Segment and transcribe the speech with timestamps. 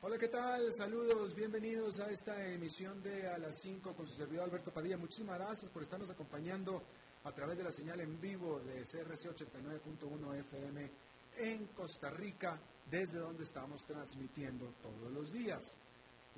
[0.00, 0.72] Hola, ¿qué tal?
[0.72, 4.96] Saludos, bienvenidos a esta emisión de A las 5 con su servidor Alberto Padilla.
[4.96, 6.80] Muchísimas gracias por estarnos acompañando
[7.24, 10.90] a través de la señal en vivo de CRC 89.1 FM
[11.38, 15.74] en Costa Rica, desde donde estamos transmitiendo todos los días.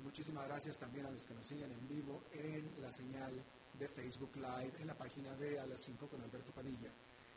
[0.03, 3.31] Muchísimas gracias también a los que nos siguen en vivo en la señal
[3.77, 6.89] de Facebook Live en la página de A las 5 con Alberto Padilla.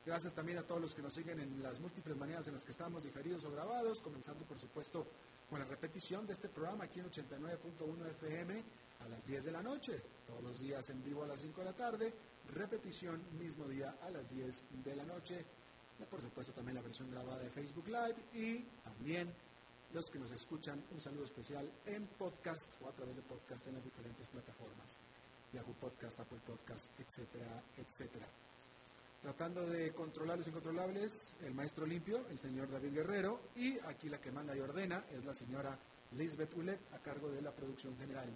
[0.06, 2.72] Gracias también a todos los que nos siguen en las múltiples maneras en las que
[2.72, 5.06] estamos diferidos o grabados, comenzando por supuesto
[5.54, 8.64] con la repetición de este programa aquí en 89.1 FM
[9.04, 11.64] a las 10 de la noche, todos los días en vivo a las 5 de
[11.64, 12.12] la tarde,
[12.52, 15.44] repetición mismo día a las 10 de la noche,
[16.00, 19.32] y por supuesto también la versión grabada de Facebook Live y también
[19.92, 23.74] los que nos escuchan, un saludo especial en podcast o a través de podcast en
[23.74, 24.98] las diferentes plataformas,
[25.52, 28.26] Yahoo Podcast, Apple Podcast, etcétera, etcétera
[29.24, 34.20] tratando de controlar los incontrolables, el maestro limpio, el señor David Guerrero, y aquí la
[34.20, 35.78] que manda y ordena es la señora
[36.18, 38.28] Lisbeth Ulet, a cargo de la producción general.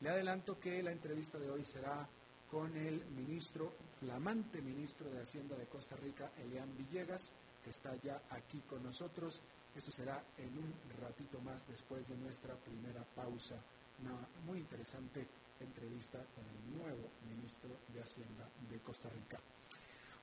[0.00, 2.08] Le adelanto que la entrevista de hoy será
[2.48, 7.32] con el ministro, flamante ministro de Hacienda de Costa Rica, Elian Villegas,
[7.64, 9.40] que está ya aquí con nosotros.
[9.74, 10.72] Esto será en un
[11.02, 13.56] ratito más después de nuestra primera pausa.
[14.04, 14.14] Una
[14.46, 15.26] muy interesante
[15.58, 19.40] entrevista con el nuevo ministro de Hacienda de Costa Rica.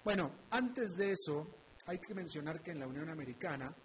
[0.05, 1.47] Bueno, antes de eso,
[1.87, 3.75] hay que mencionar que en la Unión Americana,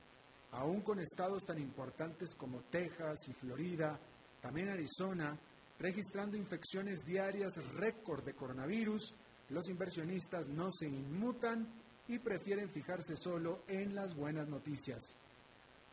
[0.50, 3.98] aún con estados tan importantes como Texas y Florida,
[4.42, 5.34] también Arizona,
[5.78, 9.14] registrando infecciones diarias récord de coronavirus,
[9.48, 11.66] los inversionistas no se inmutan
[12.06, 15.16] y prefieren fijarse solo en las buenas noticias.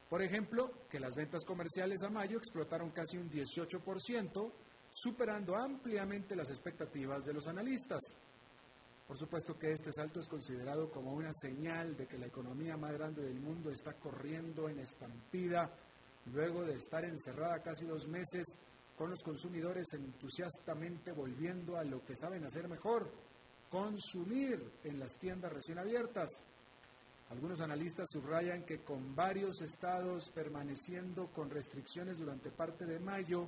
[0.10, 4.52] Por ejemplo, que las ventas comerciales a mayo explotaron casi un 18%,
[4.90, 8.18] superando ampliamente las expectativas de los analistas.
[9.08, 12.92] Por supuesto que este salto es considerado como una señal de que la economía más
[12.92, 15.72] grande del mundo está corriendo en estampida
[16.34, 18.46] luego de estar encerrada casi dos meses
[18.98, 23.10] con los consumidores entusiastamente volviendo a lo que saben hacer mejor,
[23.70, 26.28] consumir en las tiendas recién abiertas.
[27.30, 33.48] Algunos analistas subrayan que con varios estados permaneciendo con restricciones durante parte de mayo,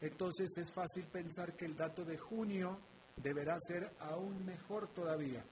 [0.00, 2.78] entonces es fácil pensar que el dato de junio
[3.16, 5.42] deberá ser aún mejor todavía.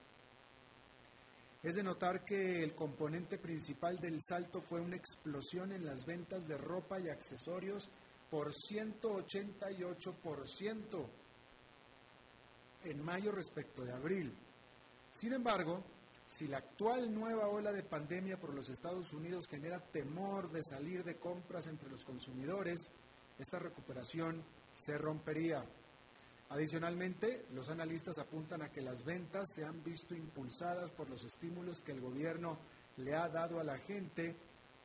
[1.62, 6.48] Es de notar que el componente principal del salto fue una explosión en las ventas
[6.48, 7.88] de ropa y accesorios
[8.30, 11.06] por 188%
[12.84, 14.34] en mayo respecto de abril.
[15.12, 15.84] Sin embargo,
[16.26, 21.04] si la actual nueva ola de pandemia por los Estados Unidos genera temor de salir
[21.04, 22.90] de compras entre los consumidores,
[23.38, 24.42] esta recuperación
[24.74, 25.62] se rompería.
[26.52, 31.80] Adicionalmente, los analistas apuntan a que las ventas se han visto impulsadas por los estímulos
[31.80, 32.58] que el gobierno
[32.98, 34.36] le ha dado a la gente,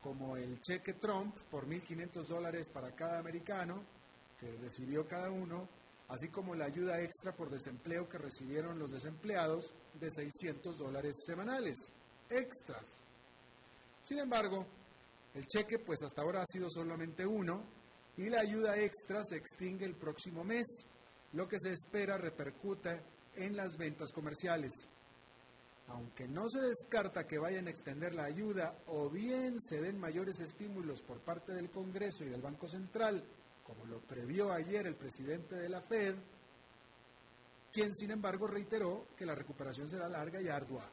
[0.02, 3.84] como el cheque Trump por 1.500 dólares para cada americano
[4.40, 5.68] que recibió cada uno,
[6.08, 11.92] así como la ayuda extra por desempleo que recibieron los desempleados de 600 dólares semanales,
[12.30, 13.02] extras.
[14.04, 14.66] Sin embargo,
[15.34, 17.62] el cheque pues hasta ahora ha sido solamente uno
[18.16, 20.88] y la ayuda extra se extingue el próximo mes
[21.34, 23.02] lo que se espera repercute
[23.36, 24.72] en las ventas comerciales.
[25.88, 30.40] Aunque no se descarta que vayan a extender la ayuda o bien se den mayores
[30.40, 33.24] estímulos por parte del Congreso y del Banco Central,
[33.64, 36.16] como lo previó ayer el presidente de la Fed,
[37.72, 40.90] quien sin embargo reiteró que la recuperación será larga y ardua.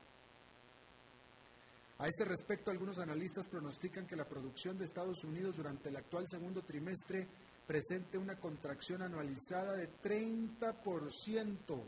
[1.98, 6.24] A este respecto, algunos analistas pronostican que la producción de Estados Unidos durante el actual
[6.28, 7.28] segundo trimestre
[7.66, 11.82] presente una contracción anualizada de 30%,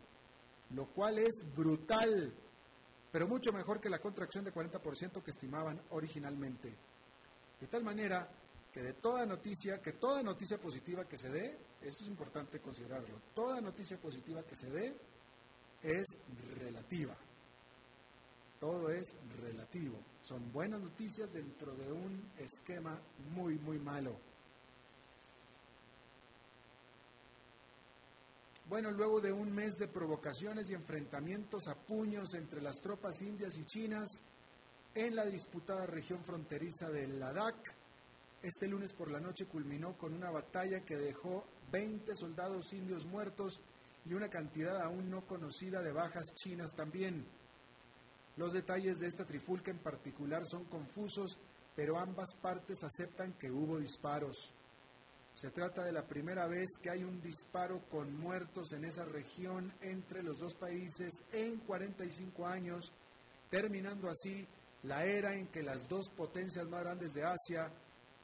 [0.71, 2.33] lo cual es brutal,
[3.13, 6.75] pero mucho mejor que la contracción de 40% que estimaban originalmente.
[7.61, 8.29] De tal manera
[8.73, 13.21] que de toda noticia, que toda noticia positiva que se dé, eso es importante considerarlo,
[13.35, 14.95] toda noticia positiva que se dé
[15.83, 16.19] es
[16.59, 17.17] relativa.
[18.61, 19.99] Todo es relativo.
[20.23, 23.01] Son buenas noticias dentro de un esquema
[23.31, 24.17] muy, muy malo.
[28.69, 33.57] Bueno, luego de un mes de provocaciones y enfrentamientos a puños entre las tropas indias
[33.57, 34.09] y chinas
[34.93, 37.55] en la disputada región fronteriza de Ladakh,
[38.43, 43.61] este lunes por la noche culminó con una batalla que dejó 20 soldados indios muertos
[44.05, 47.25] y una cantidad aún no conocida de bajas chinas también.
[48.37, 51.39] Los detalles de esta trifulca en particular son confusos,
[51.77, 54.53] pero ambas partes aceptan que hubo disparos.
[55.37, 59.71] Se trata de la primera vez que hay un disparo con muertos en esa región
[59.83, 62.91] entre los dos países en 45 años,
[63.51, 64.47] terminando así
[64.85, 67.71] la era en que las dos potencias más grandes de Asia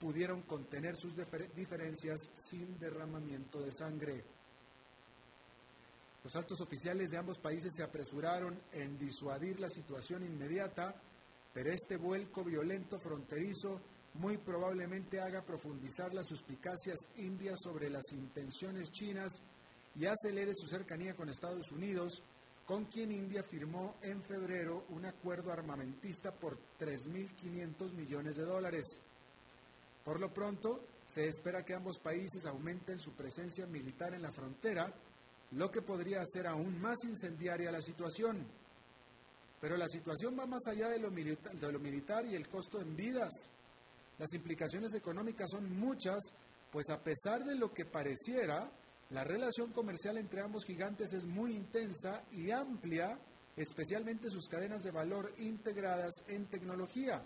[0.00, 1.14] pudieron contener sus
[1.54, 4.24] diferencias sin derramamiento de sangre.
[6.24, 10.94] Los altos oficiales de ambos países se apresuraron en disuadir la situación inmediata,
[11.52, 13.82] pero este vuelco violento fronterizo
[14.14, 19.42] muy probablemente haga profundizar las suspicacias indias sobre las intenciones chinas
[19.94, 22.22] y acelere su cercanía con Estados Unidos,
[22.66, 29.00] con quien India firmó en febrero un acuerdo armamentista por 3.500 millones de dólares.
[30.04, 34.92] Por lo pronto, se espera que ambos países aumenten su presencia militar en la frontera,
[35.52, 38.46] lo que podría hacer aún más incendiaria la situación.
[39.60, 42.96] Pero la situación va más allá de lo, de lo militar y el costo en
[42.96, 43.50] vidas.
[44.18, 46.20] Las implicaciones económicas son muchas,
[46.70, 48.70] pues a pesar de lo que pareciera,
[49.10, 53.18] la relación comercial entre ambos gigantes es muy intensa y amplia,
[53.56, 57.22] especialmente sus cadenas de valor integradas en tecnología.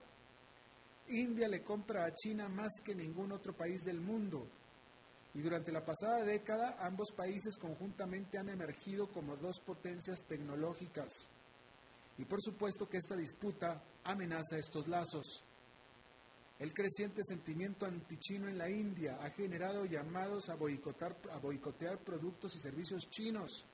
[1.09, 4.47] India le compra a China más que ningún otro país del mundo.
[5.35, 11.13] Y durante la pasada década ambos países conjuntamente han emergido como dos potencias tecnológicas.
[12.19, 15.45] Y por supuesto que esta disputa amenaza estos lazos.
[16.59, 22.57] El creciente sentimiento antichino en la India ha generado llamados a, boicotar, a boicotear productos
[22.57, 23.67] y servicios chinos.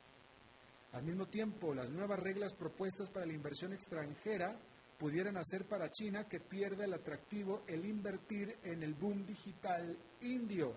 [0.93, 4.59] Al mismo tiempo, las nuevas reglas propuestas para la inversión extranjera
[4.99, 10.75] pudieran hacer para China que pierda el atractivo el invertir en el boom digital indio.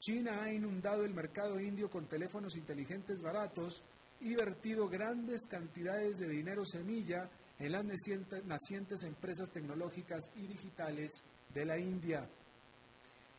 [0.00, 3.82] China ha inundado el mercado indio con teléfonos inteligentes baratos
[4.20, 11.22] y vertido grandes cantidades de dinero semilla en las nacientes empresas tecnológicas y digitales
[11.52, 12.28] de la India.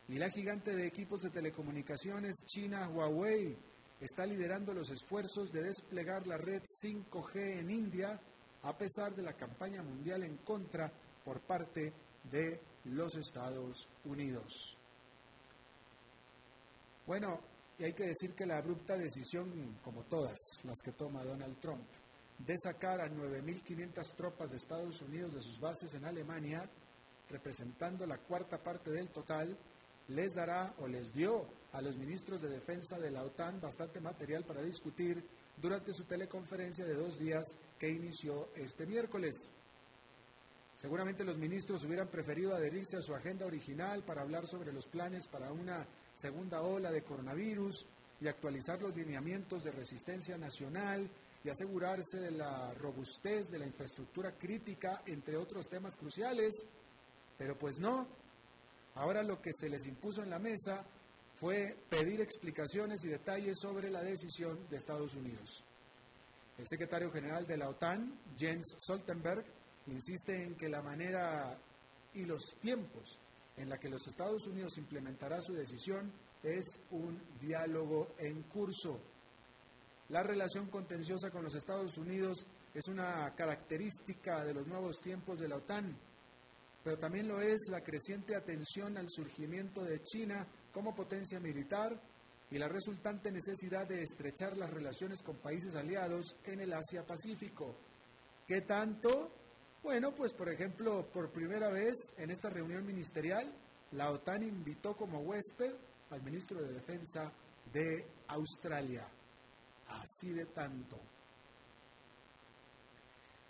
[0.07, 3.55] Y la gigante de equipos de telecomunicaciones china Huawei
[4.01, 8.19] está liderando los esfuerzos de desplegar la red 5G en India
[8.63, 10.91] a pesar de la campaña mundial en contra
[11.23, 11.93] por parte
[12.31, 14.77] de los Estados Unidos.
[17.05, 17.39] Bueno,
[17.77, 21.87] y hay que decir que la abrupta decisión, como todas las que toma Donald Trump,
[22.45, 26.67] de sacar a 9.500 tropas de Estados Unidos de sus bases en Alemania,
[27.29, 29.55] representando la cuarta parte del total,
[30.07, 34.43] les dará o les dio a los ministros de defensa de la OTAN bastante material
[34.43, 35.23] para discutir
[35.61, 39.51] durante su teleconferencia de dos días que inició este miércoles.
[40.75, 45.27] Seguramente los ministros hubieran preferido adherirse a su agenda original para hablar sobre los planes
[45.27, 45.85] para una
[46.15, 47.85] segunda ola de coronavirus
[48.21, 51.09] y actualizar los lineamientos de resistencia nacional
[51.43, 56.65] y asegurarse de la robustez de la infraestructura crítica, entre otros temas cruciales.
[57.37, 58.07] Pero pues no,
[58.95, 60.85] ahora lo que se les impuso en la mesa
[61.35, 65.63] fue pedir explicaciones y detalles sobre la decisión de Estados Unidos.
[66.57, 69.45] El secretario general de la OTAN, Jens Stoltenberg,
[69.87, 71.57] insiste en que la manera
[72.13, 73.17] y los tiempos
[73.55, 76.11] en la que los Estados Unidos implementará su decisión
[76.43, 78.99] es un diálogo en curso.
[80.09, 85.47] La relación contenciosa con los Estados Unidos es una característica de los nuevos tiempos de
[85.47, 85.95] la OTAN,
[86.83, 92.01] pero también lo es la creciente atención al surgimiento de China como potencia militar
[92.49, 97.75] y la resultante necesidad de estrechar las relaciones con países aliados en el Asia-Pacífico.
[98.47, 99.31] ¿Qué tanto?
[99.83, 103.53] Bueno, pues por ejemplo, por primera vez en esta reunión ministerial,
[103.91, 105.75] la OTAN invitó como huésped
[106.09, 107.31] al ministro de Defensa
[107.71, 109.07] de Australia.
[109.89, 110.97] Así de tanto.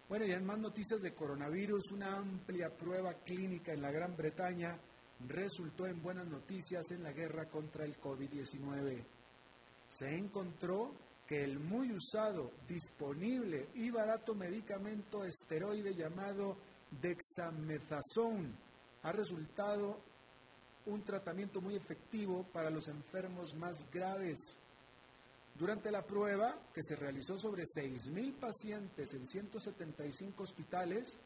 [0.08, 4.76] Bueno, y en más noticias de coronavirus, una amplia prueba clínica en la Gran Bretaña
[5.28, 9.04] resultó en buenas noticias en la guerra contra el COVID-19.
[9.88, 10.94] Se encontró
[11.28, 16.58] que el muy usado, disponible y barato medicamento esteroide llamado
[17.00, 18.70] dexamethasone
[19.04, 20.00] ha resultado
[20.86, 24.58] un tratamiento muy efectivo para los enfermos más graves.
[25.56, 31.18] Durante la prueba, que se realizó sobre 6.000 pacientes en 175 hospitales,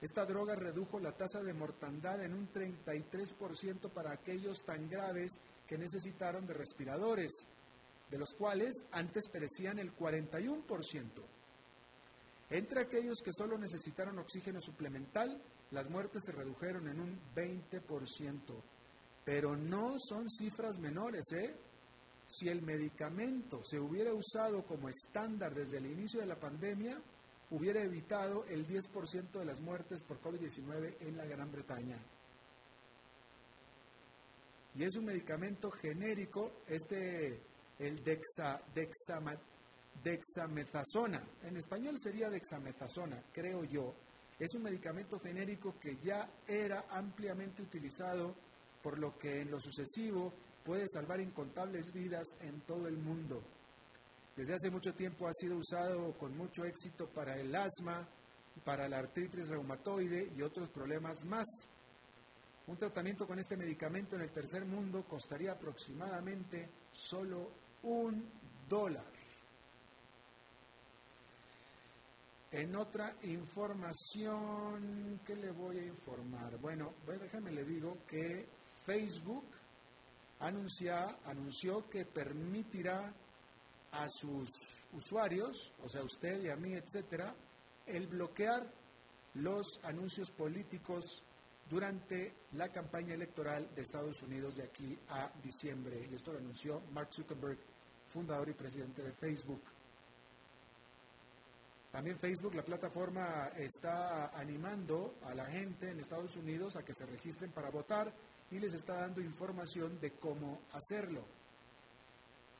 [0.00, 5.78] esta droga redujo la tasa de mortandad en un 33% para aquellos tan graves que
[5.78, 7.48] necesitaron de respiradores,
[8.10, 11.22] de los cuales antes perecían el 41%.
[12.50, 15.40] Entre aquellos que solo necesitaron oxígeno suplemental,
[15.70, 18.40] las muertes se redujeron en un 20%.
[19.24, 21.54] Pero no son cifras menores, ¿eh?
[22.26, 27.00] Si el medicamento se hubiera usado como estándar desde el inicio de la pandemia,
[27.50, 31.98] hubiera evitado el 10% de las muertes por COVID-19 en la Gran Bretaña.
[34.74, 37.40] Y es un medicamento genérico, este,
[37.78, 38.60] el dexa,
[40.02, 41.22] dexamethasona.
[41.42, 43.94] En español sería dexamethasona, creo yo.
[44.38, 48.34] Es un medicamento genérico que ya era ampliamente utilizado,
[48.82, 50.32] por lo que en lo sucesivo
[50.64, 53.42] puede salvar incontables vidas en todo el mundo.
[54.34, 58.08] Desde hace mucho tiempo ha sido usado con mucho éxito para el asma,
[58.64, 61.46] para la artritis reumatoide y otros problemas más.
[62.66, 67.50] Un tratamiento con este medicamento en el tercer mundo costaría aproximadamente solo
[67.82, 68.26] un
[68.68, 69.04] dólar.
[72.50, 76.56] En otra información, ¿qué le voy a informar?
[76.58, 78.46] Bueno, déjame le digo que
[78.86, 79.44] Facebook
[80.40, 83.12] anunció que permitirá
[83.92, 84.50] a sus
[84.92, 87.34] usuarios, o sea, usted y a mí, etcétera,
[87.86, 88.66] el bloquear
[89.34, 91.22] los anuncios políticos
[91.68, 96.08] durante la campaña electoral de Estados Unidos de aquí a diciembre.
[96.10, 97.58] Y esto lo anunció Mark Zuckerberg,
[98.08, 99.62] fundador y presidente de Facebook.
[101.90, 107.06] También Facebook, la plataforma, está animando a la gente en Estados Unidos a que se
[107.06, 108.12] registren para votar
[108.54, 111.24] y les está dando información de cómo hacerlo.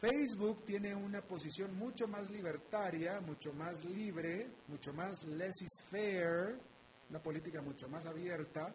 [0.01, 6.59] Facebook tiene una posición mucho más libertaria, mucho más libre, mucho más laissez-faire,
[7.09, 8.75] una política mucho más abierta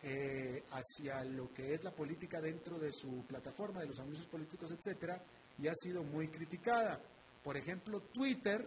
[0.00, 4.70] eh, hacia lo que es la política dentro de su plataforma, de los anuncios políticos,
[4.70, 5.20] etcétera,
[5.58, 7.00] y ha sido muy criticada.
[7.42, 8.64] Por ejemplo, Twitter,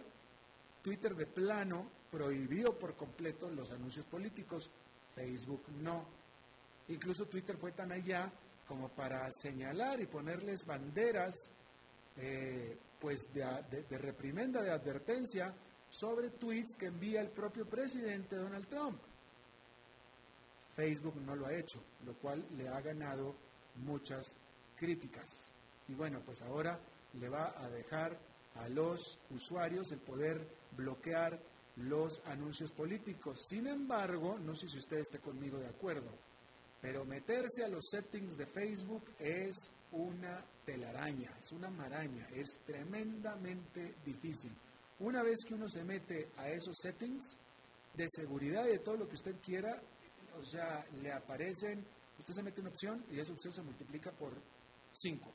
[0.82, 4.70] Twitter de plano prohibió por completo los anuncios políticos,
[5.14, 6.21] Facebook no.
[6.88, 8.30] Incluso Twitter fue tan allá
[8.66, 11.52] como para señalar y ponerles banderas
[12.16, 15.54] eh, pues de, de, reprimenda, de advertencia
[15.88, 19.00] sobre tweets que envía el propio presidente Donald Trump.
[20.74, 23.34] Facebook no lo ha hecho, lo cual le ha ganado
[23.76, 24.38] muchas
[24.76, 25.52] críticas.
[25.88, 26.78] Y bueno, pues ahora
[27.14, 28.18] le va a dejar
[28.54, 30.46] a los usuarios el poder
[30.76, 31.38] bloquear
[31.76, 33.40] los anuncios políticos.
[33.48, 36.10] Sin embargo, no sé si usted esté conmigo de acuerdo,
[36.82, 43.94] pero meterse a los settings de Facebook es una telaraña, es una maraña, es tremendamente
[44.04, 44.52] difícil.
[44.98, 47.38] Una vez que uno se mete a esos settings
[47.94, 49.80] de seguridad y de todo lo que usted quiera,
[50.36, 51.84] o sea, le aparecen,
[52.18, 54.32] usted se mete una opción y esa opción se multiplica por
[54.92, 55.30] 5.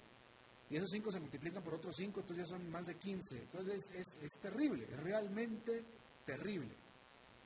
[0.70, 3.38] Y esos 5 se multiplican por otros 5, entonces ya son más de 15.
[3.38, 5.82] Entonces es, es terrible, es realmente
[6.26, 6.76] terrible.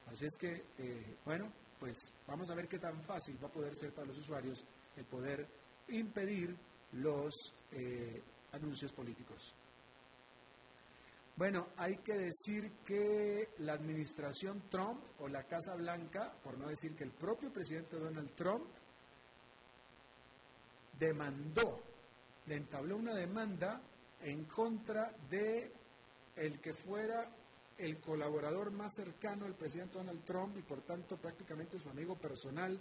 [0.07, 3.75] Así es que, eh, bueno, pues vamos a ver qué tan fácil va a poder
[3.75, 4.63] ser para los usuarios
[4.95, 5.47] el poder
[5.87, 6.55] impedir
[6.91, 7.33] los
[7.71, 8.21] eh,
[8.51, 9.55] anuncios políticos.
[11.35, 16.95] Bueno, hay que decir que la administración Trump o la Casa Blanca, por no decir
[16.95, 18.67] que el propio presidente Donald Trump,
[20.99, 21.81] demandó,
[22.45, 23.81] le entabló una demanda
[24.21, 25.71] en contra de
[26.35, 27.27] el que fuera
[27.81, 32.79] el colaborador más cercano del presidente Donald Trump y por tanto prácticamente su amigo personal,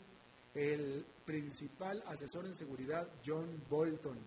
[0.55, 4.19] el principal asesor en seguridad John Bolton,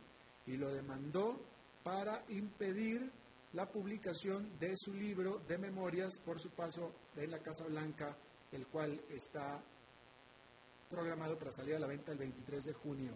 [0.48, 1.39] y lo demandó
[1.84, 3.12] para impedir
[3.53, 8.18] la publicación de su libro de memorias por su paso en la Casa Blanca,
[8.51, 9.62] el cual está
[10.89, 13.12] programado para salir a la venta el 23 de junio.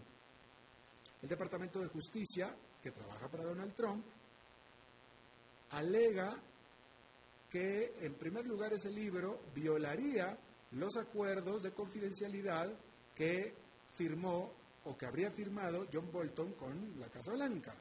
[1.23, 4.05] El Departamento de Justicia, que trabaja para Donald Trump,
[5.71, 6.39] alega
[7.49, 10.37] que en primer lugar ese libro violaría
[10.71, 12.69] los acuerdos de confidencialidad
[13.15, 13.53] que
[13.93, 14.51] firmó
[14.85, 17.75] o que habría firmado John Bolton con la Casa Blanca.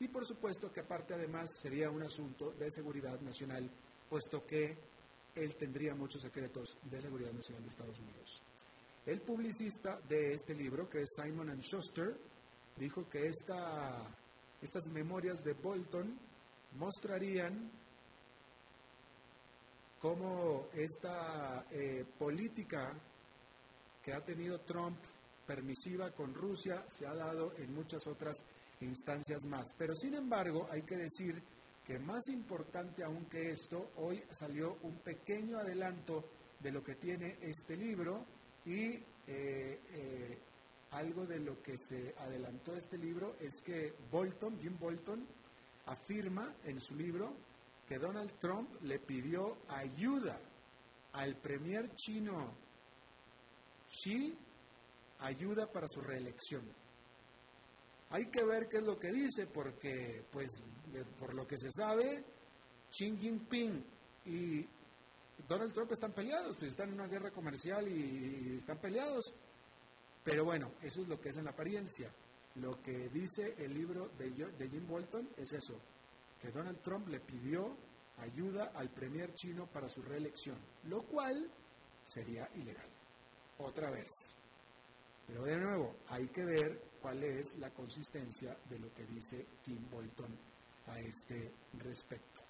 [0.00, 3.70] Y por supuesto que aparte además sería un asunto de seguridad nacional,
[4.08, 4.76] puesto que
[5.34, 8.42] él tendría muchos secretos de seguridad nacional de Estados Unidos.
[9.06, 12.16] El publicista de este libro, que es Simon Schuster,
[12.76, 14.06] dijo que esta,
[14.60, 16.18] estas memorias de Bolton
[16.78, 17.70] mostrarían
[20.02, 22.92] cómo esta eh, política
[24.02, 24.98] que ha tenido Trump
[25.46, 28.44] permisiva con Rusia se ha dado en muchas otras
[28.80, 29.72] instancias más.
[29.78, 31.40] Pero sin embargo, hay que decir
[31.86, 36.24] que más importante aún que esto, hoy salió un pequeño adelanto
[36.58, 38.24] de lo que tiene este libro
[38.66, 40.38] y eh, eh,
[40.90, 45.24] algo de lo que se adelantó este libro es que Bolton, Jim Bolton,
[45.86, 47.34] afirma en su libro
[47.92, 50.40] que Donald Trump le pidió ayuda
[51.12, 52.54] al premier chino
[53.90, 54.34] Xi,
[55.18, 56.62] ayuda para su reelección.
[58.08, 60.62] Hay que ver qué es lo que dice, porque, pues,
[61.18, 62.24] por lo que se sabe,
[62.90, 63.84] Xi Jinping
[64.24, 64.66] y
[65.46, 69.34] Donald Trump están peleados, pues están en una guerra comercial y están peleados.
[70.24, 72.10] Pero bueno, eso es lo que es en la apariencia.
[72.54, 74.30] Lo que dice el libro de,
[74.70, 75.78] Jim Bolton es eso,
[76.42, 77.76] que Donald Trump le pidió
[78.18, 81.48] ayuda al premier chino para su reelección, lo cual
[82.04, 82.88] sería ilegal.
[83.58, 84.10] Otra vez.
[85.26, 89.88] Pero de nuevo, hay que ver cuál es la consistencia de lo que dice Tim
[89.88, 90.36] Bolton
[90.88, 92.42] a este respecto.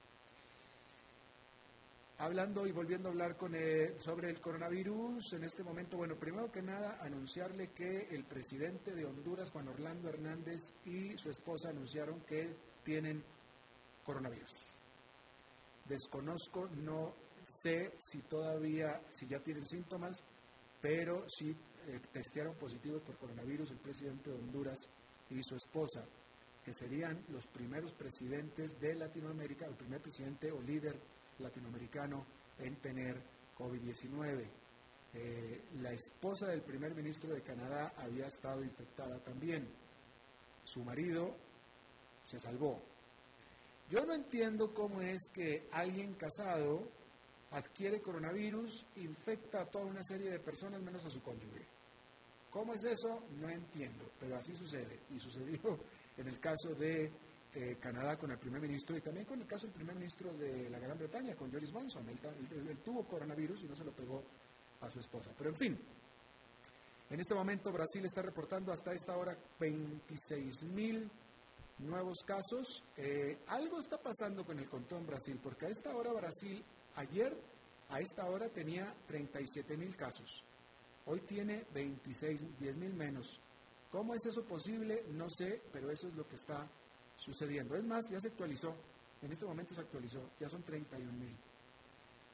[2.19, 3.53] Hablando y volviendo a hablar con
[3.99, 9.05] sobre el coronavirus, en este momento, bueno, primero que nada, anunciarle que el presidente de
[9.05, 13.25] Honduras, Juan Orlando Hernández, y su esposa anunciaron que tienen
[14.05, 14.73] coronavirus.
[15.85, 20.23] Desconozco, no sé si todavía, si ya tienen síntomas,
[20.81, 24.89] pero sí eh, testearon positivos por coronavirus el presidente de Honduras
[25.31, 26.05] y su esposa,
[26.65, 30.97] que serían los primeros presidentes de Latinoamérica, el primer presidente o líder
[31.39, 32.25] latinoamericano
[32.59, 33.21] en tener
[33.59, 34.47] COVID-19.
[35.15, 39.69] Eh, la esposa del primer ministro de Canadá había estado infectada también.
[40.65, 41.35] Su marido
[42.25, 42.81] se salvó.
[43.91, 46.89] Yo no entiendo cómo es que alguien casado
[47.51, 51.67] adquiere coronavirus, infecta a toda una serie de personas menos a su cónyuge.
[52.51, 53.23] ¿Cómo es eso?
[53.41, 55.01] No entiendo, pero así sucede.
[55.15, 55.79] Y sucedió
[56.17, 57.11] en el caso de
[57.55, 60.71] eh, Canadá con el primer ministro y también con el caso del primer ministro de
[60.71, 62.07] la Gran Bretaña, con Joris Johnson.
[62.09, 64.23] Él, tuvo coronavirus y no se lo pegó
[64.81, 65.31] a su esposa.
[65.37, 65.79] Pero en fin,
[67.11, 71.11] en este momento Brasil está reportando hasta esta hora 26 mil
[71.79, 72.85] nuevos casos.
[72.97, 76.63] Eh, algo está pasando con el conteo en Brasil, porque a esta hora Brasil,
[76.97, 77.37] ayer,
[77.89, 80.45] a esta hora tenía 37 mil casos.
[81.07, 83.41] Hoy tiene 26, 10 mil menos.
[83.91, 85.05] ¿Cómo es eso posible?
[85.11, 86.67] No sé, pero eso es lo que está
[87.17, 87.77] sucediendo.
[87.77, 88.75] Es más, ya se actualizó,
[89.21, 91.37] en este momento se actualizó, ya son 31 mil.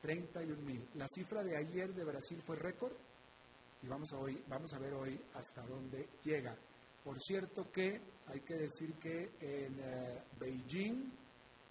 [0.00, 0.88] 31 mil.
[0.94, 2.92] La cifra de ayer de Brasil fue récord
[3.82, 6.56] y vamos a, hoy, vamos a ver hoy hasta dónde llega.
[7.08, 11.10] Por cierto que hay que decir que en eh, Beijing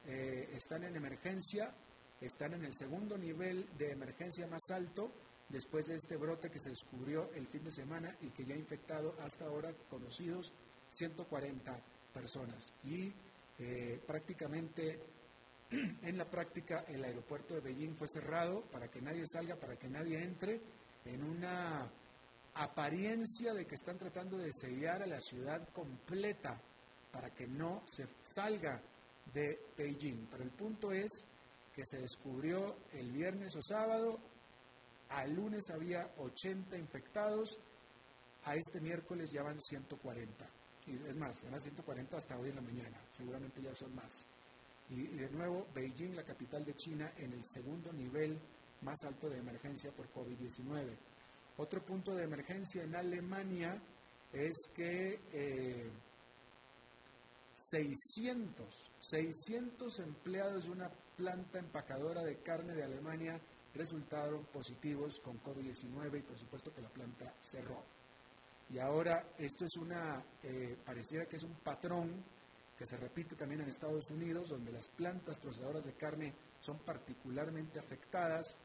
[0.07, 1.71] eh, están en emergencia,
[2.19, 5.11] están en el segundo nivel de emergencia más alto
[5.47, 8.57] después de este brote que se descubrió el fin de semana y que ya ha
[8.57, 10.51] infectado hasta ahora conocidos
[10.89, 12.73] 140 personas.
[12.83, 13.13] Y
[13.59, 14.99] eh, prácticamente,
[15.69, 19.87] en la práctica, el aeropuerto de Beijing fue cerrado para que nadie salga, para que
[19.87, 20.59] nadie entre,
[21.05, 21.87] en una
[22.63, 26.59] apariencia de que están tratando de sellar a la ciudad completa
[27.11, 28.81] para que no se salga
[29.33, 30.27] de Beijing.
[30.29, 31.23] Pero el punto es
[31.73, 34.19] que se descubrió el viernes o sábado,
[35.09, 37.57] al lunes había 80 infectados,
[38.43, 40.47] a este miércoles ya van 140
[40.87, 44.25] y es más, eran 140 hasta hoy en la mañana, seguramente ya son más.
[44.89, 48.39] Y, de nuevo, Beijing, la capital de China, en el segundo nivel
[48.81, 50.95] más alto de emergencia por COVID-19.
[51.57, 53.81] Otro punto de emergencia en Alemania
[54.31, 55.19] es que
[57.53, 63.41] 600, eh, 600 empleados de una planta empacadora de carne de Alemania
[63.73, 67.83] resultaron positivos con COVID-19 y por supuesto que la planta cerró.
[68.69, 72.23] Y ahora esto es una, eh, pareciera que es un patrón
[72.77, 77.79] que se repite también en Estados Unidos, donde las plantas procesadoras de carne son particularmente
[77.79, 78.59] afectadas,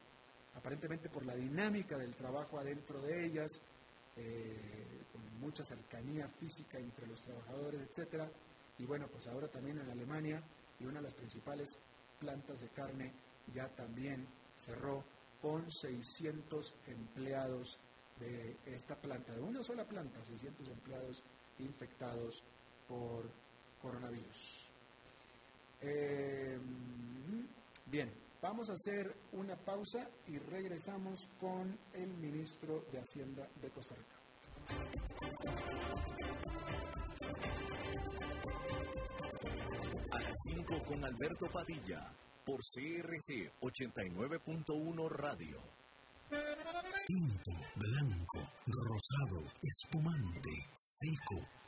[0.55, 3.61] aparentemente por la dinámica del trabajo adentro de ellas,
[4.15, 4.55] eh,
[5.11, 8.29] con mucha cercanía física entre los trabajadores, etcétera.
[8.77, 10.41] Y bueno, pues ahora también en Alemania,
[10.79, 11.79] y una de las principales
[12.19, 13.11] plantas de carne
[13.53, 14.25] ya también
[14.57, 15.03] cerró
[15.41, 17.77] con 600 empleados
[18.19, 21.23] de esta planta, de una sola planta, 600 empleados
[21.59, 22.43] infectados
[22.87, 23.29] por
[23.81, 24.71] coronavirus.
[25.81, 26.57] Eh,
[27.85, 28.09] bien,
[28.43, 34.17] vamos a hacer una pausa y regresamos con el ministro de Hacienda de Costa Rica.
[40.11, 42.11] A las 5 con Alberto Padilla,
[42.45, 45.57] por CRC 89.1 Radio.
[47.05, 51.62] Tinto, blanco, rosado, espumante, seco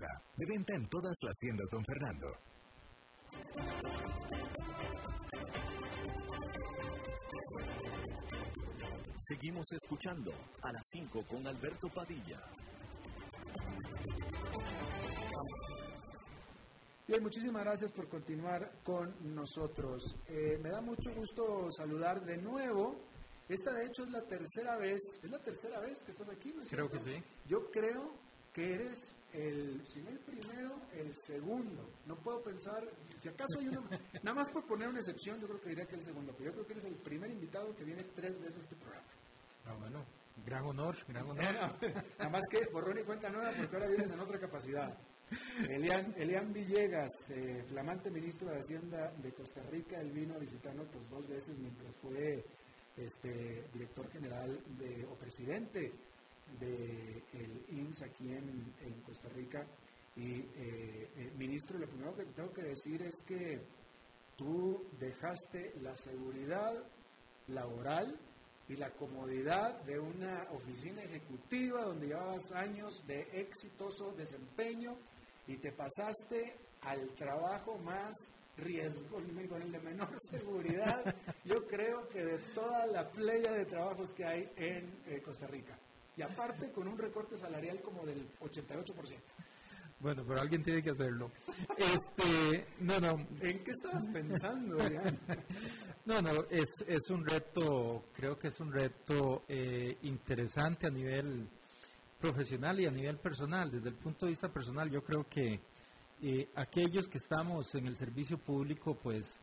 [0.00, 2.26] De venta en todas las tiendas, don Fernando.
[9.18, 10.32] Seguimos escuchando
[10.62, 12.40] a las 5 con Alberto Padilla.
[17.06, 20.16] Bien, muchísimas gracias por continuar con nosotros.
[20.28, 23.04] Eh, me da mucho gusto saludar de nuevo.
[23.50, 26.62] Esta de hecho es la tercera vez, es la tercera vez que estás aquí, ¿no
[26.62, 27.22] Creo que sí.
[27.46, 31.88] Yo creo que eres el, si no el primero, el segundo.
[32.06, 32.82] No puedo pensar,
[33.16, 33.82] si acaso hay uno,
[34.22, 36.54] nada más por poner una excepción, yo creo que diría que el segundo, pero yo
[36.54, 39.06] creo que eres el primer invitado que viene tres veces a este programa.
[39.66, 40.04] Ah, bueno,
[40.44, 41.44] gran honor, gran honor.
[42.18, 44.98] nada más que borrón y cuenta nueva porque ahora vienes en otra capacidad.
[45.68, 50.88] Elian, Elian Villegas, eh, flamante ministro de Hacienda de Costa Rica, él vino a visitarnos
[50.88, 52.44] pues, dos veces mientras fue
[52.96, 55.92] este, director general de, o presidente
[56.58, 59.66] del de INS aquí en, Costa Rica.
[60.16, 63.60] Y, eh, eh, ministro, lo primero que tengo que decir es que
[64.36, 66.72] tú dejaste la seguridad
[67.48, 68.18] laboral
[68.68, 74.96] y la comodidad de una oficina ejecutiva donde llevabas años de exitoso desempeño
[75.46, 78.12] y te pasaste al trabajo más
[78.56, 84.12] riesgo, con el de menor seguridad, yo creo que de toda la playa de trabajos
[84.12, 85.76] que hay en eh, Costa Rica
[86.16, 89.18] y aparte con un recorte salarial como del 88%.
[90.00, 91.30] Bueno, pero alguien tiene que hacerlo.
[91.76, 93.18] Este, no, no.
[93.42, 94.78] ¿En qué estabas pensando?
[96.06, 101.46] no, no, es, es un reto, creo que es un reto eh, interesante a nivel
[102.18, 103.70] profesional y a nivel personal.
[103.70, 105.60] Desde el punto de vista personal, yo creo que
[106.22, 109.38] eh, aquellos que estamos en el servicio público, pues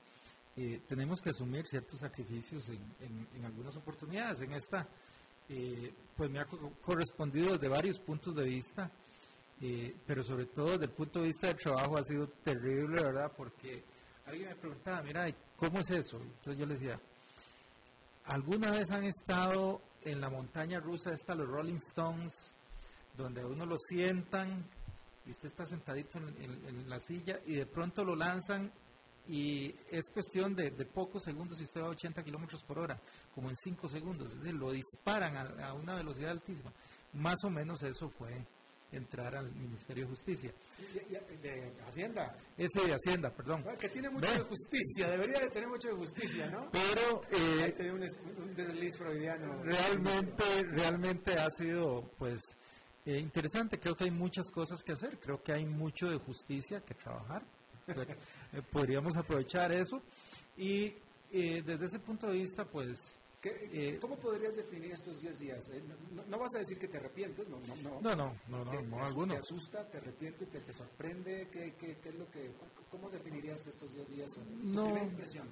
[0.56, 4.41] eh, tenemos que asumir ciertos sacrificios en, en, en algunas oportunidades.
[4.41, 4.88] En esta
[5.50, 6.46] eh, pues me ha
[6.82, 8.92] correspondido desde varios puntos de vista,
[9.62, 13.32] eh, pero sobre todo desde el punto de vista del trabajo ha sido terrible, ¿verdad?
[13.36, 13.84] Porque
[14.26, 16.18] alguien me preguntaba, mira, ¿cómo es eso?
[16.18, 17.00] Entonces yo le decía,
[18.26, 22.54] ¿alguna vez han estado en la montaña rusa esta, los Rolling Stones,
[23.16, 24.66] donde uno lo sientan
[25.26, 28.72] y usted está sentadito en la silla y de pronto lo lanzan
[29.28, 33.00] y es cuestión de, pocos segundos si usted va a 80 kilómetros por hora,
[33.34, 36.72] como en 5 segundos, es decir, lo disparan a, una velocidad altísima.
[37.13, 38.46] Más o menos eso fue
[38.92, 40.54] entrar al Ministerio de Justicia.
[41.42, 42.38] De, Hacienda.
[42.58, 43.66] Ese de Hacienda, perdón.
[43.78, 46.70] que tiene mucho de justicia, debería de tener mucho de justicia, ¿no?
[46.72, 47.22] Pero...
[47.32, 48.04] Eh, un,
[48.44, 49.62] un, desliz freudiano.
[49.63, 52.42] Realmente, realmente ha sido, pues,
[53.06, 53.80] eh, interesante.
[53.80, 55.20] Creo que hay muchas cosas que hacer.
[55.20, 57.44] Creo que hay mucho de justicia que trabajar.
[57.88, 60.02] Eh, podríamos aprovechar eso.
[60.58, 60.93] Y
[61.32, 63.19] eh, desde ese punto de vista, pues...
[63.43, 65.71] Eh, ¿Cómo podrías definir estos 10 días?
[66.28, 68.02] No, vas a decir que te arrepientes, no, no, no.
[68.02, 69.36] No, no, no, no, no alguno.
[69.36, 71.47] ¿Te asusta, te arrepiente, te, te sorprende?
[71.50, 72.52] ¿Qué, qué, qué, es lo que,
[72.89, 74.32] ¿Cómo definirías estos 10 días?
[74.34, 75.47] ¿Tu no, primera impresión?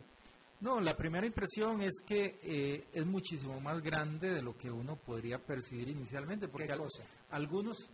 [0.60, 5.38] No, la primera impresión es que es muchísimo más grande de lo que uno podría
[5.38, 6.74] percibir inicialmente, porque
[7.30, 7.88] algunos,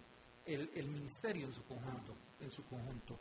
[0.46, 3.20] el, el, ministerio en su conjunto, en su conjunto,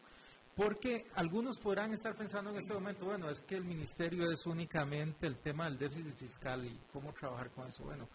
[0.56, 5.26] porque algunos podrán estar pensando en este momento, bueno, es que el ministerio es únicamente
[5.26, 7.84] el tema del déficit fiscal y cómo trabajar con eso.
[7.84, 8.08] Bueno,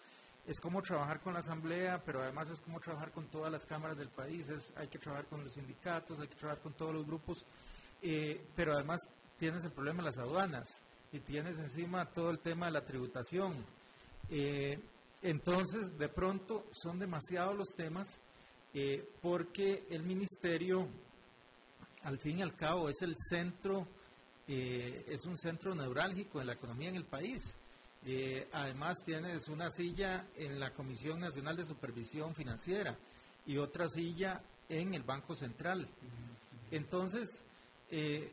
[0.45, 3.97] es cómo trabajar con la asamblea, pero además es cómo trabajar con todas las cámaras
[3.97, 7.05] del país, es, hay que trabajar con los sindicatos, hay que trabajar con todos los
[7.05, 7.43] grupos,
[8.01, 9.01] eh, pero además
[9.39, 13.65] tienes el problema de las aduanas y tienes encima todo el tema de la tributación.
[14.29, 14.79] Eh,
[15.21, 18.19] entonces, de pronto, son demasiados los temas
[18.73, 20.87] eh, porque el ministerio
[22.05, 23.87] al fin y al cabo es el centro,
[24.47, 27.43] eh, es un centro neurálgico de la economía en el país.
[28.05, 32.95] Eh, además tienes una silla en la Comisión Nacional de Supervisión Financiera
[33.47, 34.39] y otra silla
[34.69, 35.87] en el Banco Central.
[36.69, 37.43] Entonces,
[37.89, 38.31] eh,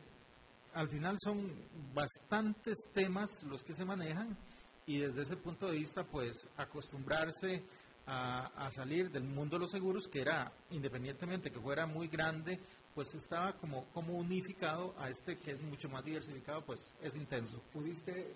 [0.75, 1.51] al final son
[1.95, 4.37] bastantes temas los que se manejan
[4.85, 7.63] y desde ese punto de vista, pues acostumbrarse
[8.05, 12.59] a, a, salir del mundo de los seguros, que era, independientemente que fuera muy grande,
[12.93, 17.61] pues estaba como, como unificado a este que es mucho más diversificado, pues es intenso.
[17.71, 18.35] ¿Pudiste,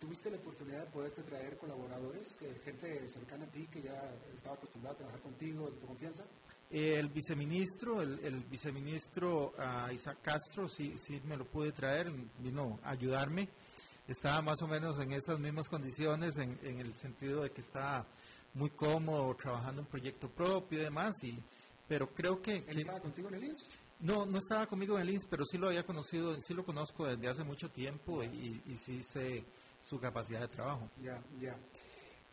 [0.00, 4.94] ¿Tuviste la oportunidad de poderte traer colaboradores, gente cercana a ti que ya estaba acostumbrada
[4.94, 6.24] a trabajar contigo, de tu confianza?
[6.72, 12.92] el viceministro, el, viceministro uh, Isaac Castro, sí, sí me lo pude traer, vino a
[12.92, 13.50] ayudarme.
[14.08, 18.06] Estaba más o menos en esas mismas condiciones, en, en el sentido de que estaba
[18.54, 21.38] muy cómodo trabajando en proyecto propio y demás, y,
[21.92, 22.64] pero creo que...
[22.68, 23.66] ¿Él estaba contigo en el INS?
[24.00, 27.04] No, no estaba conmigo en el INS, pero sí lo había conocido, sí lo conozco
[27.04, 29.44] desde hace mucho tiempo y, y sí sé
[29.84, 30.88] su capacidad de trabajo.
[31.02, 31.54] Ya, ya.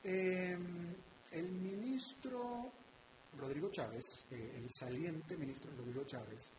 [0.01, 0.95] Em,
[1.33, 2.71] el ministro
[3.37, 6.53] Rodrigo Chávez, eh, el saliente ministro Rodrigo Chávez,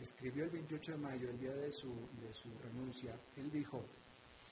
[0.00, 1.86] escribió el 28 de mayo, el día de su,
[2.20, 3.80] de su renuncia, él dijo,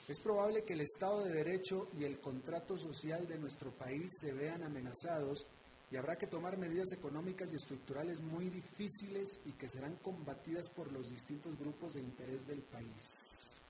[0.06, 4.32] es probable que el Estado de Derecho y el contrato social de nuestro país se
[4.32, 5.48] vean amenazados
[5.90, 10.92] y habrá que tomar medidas económicas y estructurales muy difíciles y que serán combatidas por
[10.92, 13.62] los distintos grupos de interés del país.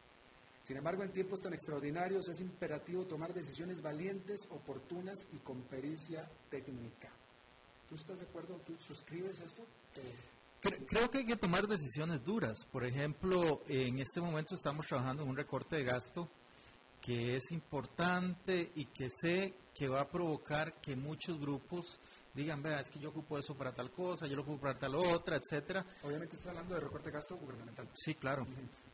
[0.64, 6.28] Sin embargo, en tiempos tan extraordinarios es imperativo tomar decisiones valientes, oportunas y con pericia
[6.50, 7.08] técnica.
[7.88, 8.60] ¿Tú estás de acuerdo?
[8.66, 9.64] ¿Tú suscribes esto?
[10.60, 12.66] Creo que hay que tomar decisiones duras.
[12.70, 16.28] Por ejemplo, en este momento estamos trabajando en un recorte de gasto
[17.00, 21.98] que es importante y que sé que va a provocar que muchos grupos
[22.34, 24.94] digan, vea, es que yo ocupo eso para tal cosa, yo lo ocupo para tal
[24.94, 25.84] otra, etcétera.
[26.02, 27.88] Obviamente está hablando de recorte de gasto gubernamental.
[27.94, 28.46] Sí, claro.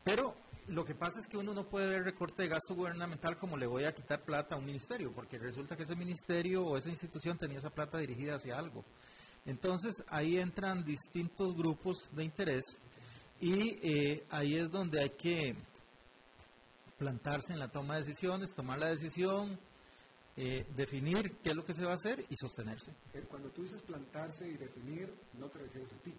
[0.03, 0.35] Pero
[0.68, 3.66] lo que pasa es que uno no puede ver recorte de gasto gubernamental como le
[3.66, 7.38] voy a quitar plata a un ministerio, porque resulta que ese ministerio o esa institución
[7.38, 8.85] tenía esa plata dirigida hacia algo.
[9.47, 12.64] Entonces ahí entran distintos grupos de interés
[13.40, 15.55] y eh, ahí es donde hay que
[16.97, 19.59] plantarse en la toma de decisiones, tomar la decisión,
[20.37, 22.90] eh, definir qué es lo que se va a hacer y sostenerse.
[23.12, 26.14] Eh, cuando tú dices plantarse y definir, no te refieres a ti.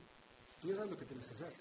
[0.61, 1.53] Tú sabes lo que tienes que hacer.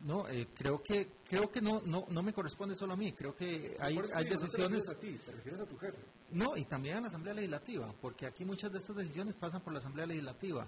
[0.00, 3.12] No, eh, creo que creo que no, no no me corresponde solo a mí.
[3.12, 4.86] Creo que hay, hay decisiones.
[4.86, 5.98] No te, a ti, te refieres a tu jefe.
[6.30, 9.72] No, y también a la Asamblea Legislativa, porque aquí muchas de estas decisiones pasan por
[9.72, 10.66] la Asamblea Legislativa.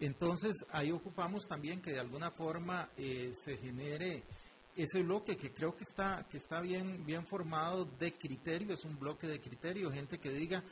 [0.00, 4.24] Entonces ahí ocupamos también que de alguna forma eh, se genere
[4.76, 8.98] ese bloque que creo que está que está bien bien formado de criterio, es un
[8.98, 10.62] bloque de criterio, gente que diga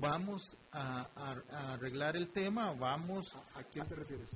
[0.00, 3.36] vamos a, arreglar el tema, vamos.
[3.54, 4.30] ¿A, quién te refieres?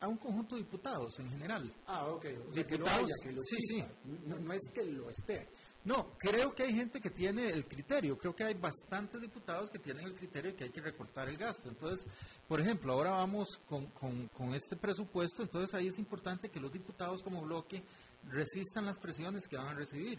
[0.00, 1.72] a un conjunto de diputados en general.
[1.86, 2.22] Ah, ok.
[2.52, 3.84] que lo haya, que lo sí, sí.
[4.26, 5.48] No, es que lo esté.
[5.84, 8.18] No, creo que hay gente que tiene el criterio.
[8.18, 11.38] Creo que hay bastantes diputados que tienen el criterio de que hay que recortar el
[11.38, 11.70] gasto.
[11.70, 12.06] Entonces,
[12.46, 17.22] por ejemplo, ahora vamos con, con, este presupuesto, entonces ahí es importante que los diputados
[17.22, 17.82] como bloque
[18.30, 20.18] resistan las presiones que van a recibir.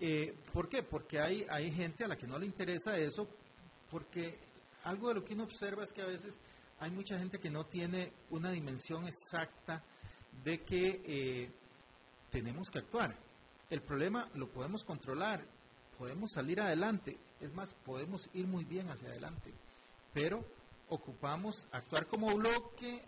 [0.00, 0.82] Eh, ¿Por qué?
[0.82, 3.28] Porque hay, hay gente a la que no le interesa eso,
[3.90, 4.38] porque
[4.84, 6.40] algo de lo que uno observa es que a veces
[6.80, 9.82] hay mucha gente que no tiene una dimensión exacta
[10.42, 11.50] de que eh,
[12.30, 13.16] tenemos que actuar.
[13.70, 15.44] El problema lo podemos controlar,
[15.98, 19.52] podemos salir adelante, es más, podemos ir muy bien hacia adelante,
[20.12, 20.44] pero
[20.88, 23.02] ocupamos actuar como bloque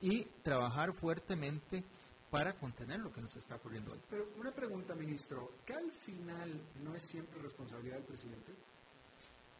[0.00, 1.84] y trabajar fuertemente
[2.30, 3.98] para contener lo que nos está ocurriendo hoy.
[4.08, 8.52] Pero una pregunta, ministro, ¿que al final no es siempre responsabilidad del presidente?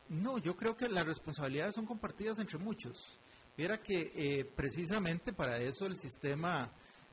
[0.08, 3.18] No, yo creo que las responsabilidades son compartidas entre muchos.
[3.56, 6.70] Mira que eh, precisamente para eso el sistema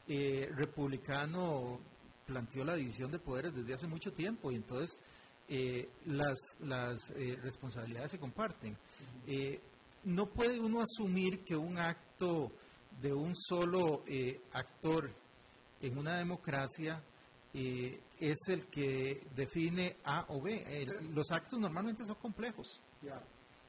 [0.07, 1.79] eh, republicano
[2.25, 5.01] planteó la división de poderes desde hace mucho tiempo y entonces
[5.49, 7.09] eh, las, las
[7.41, 8.77] responsabilidades se comparten.
[10.03, 12.51] no puede uno asumir que un acto
[13.01, 14.03] de un solo
[14.53, 15.11] actor
[15.81, 17.01] en una democracia
[17.53, 20.85] es el que define A o B.
[21.13, 22.81] los actos normalmente son complejos.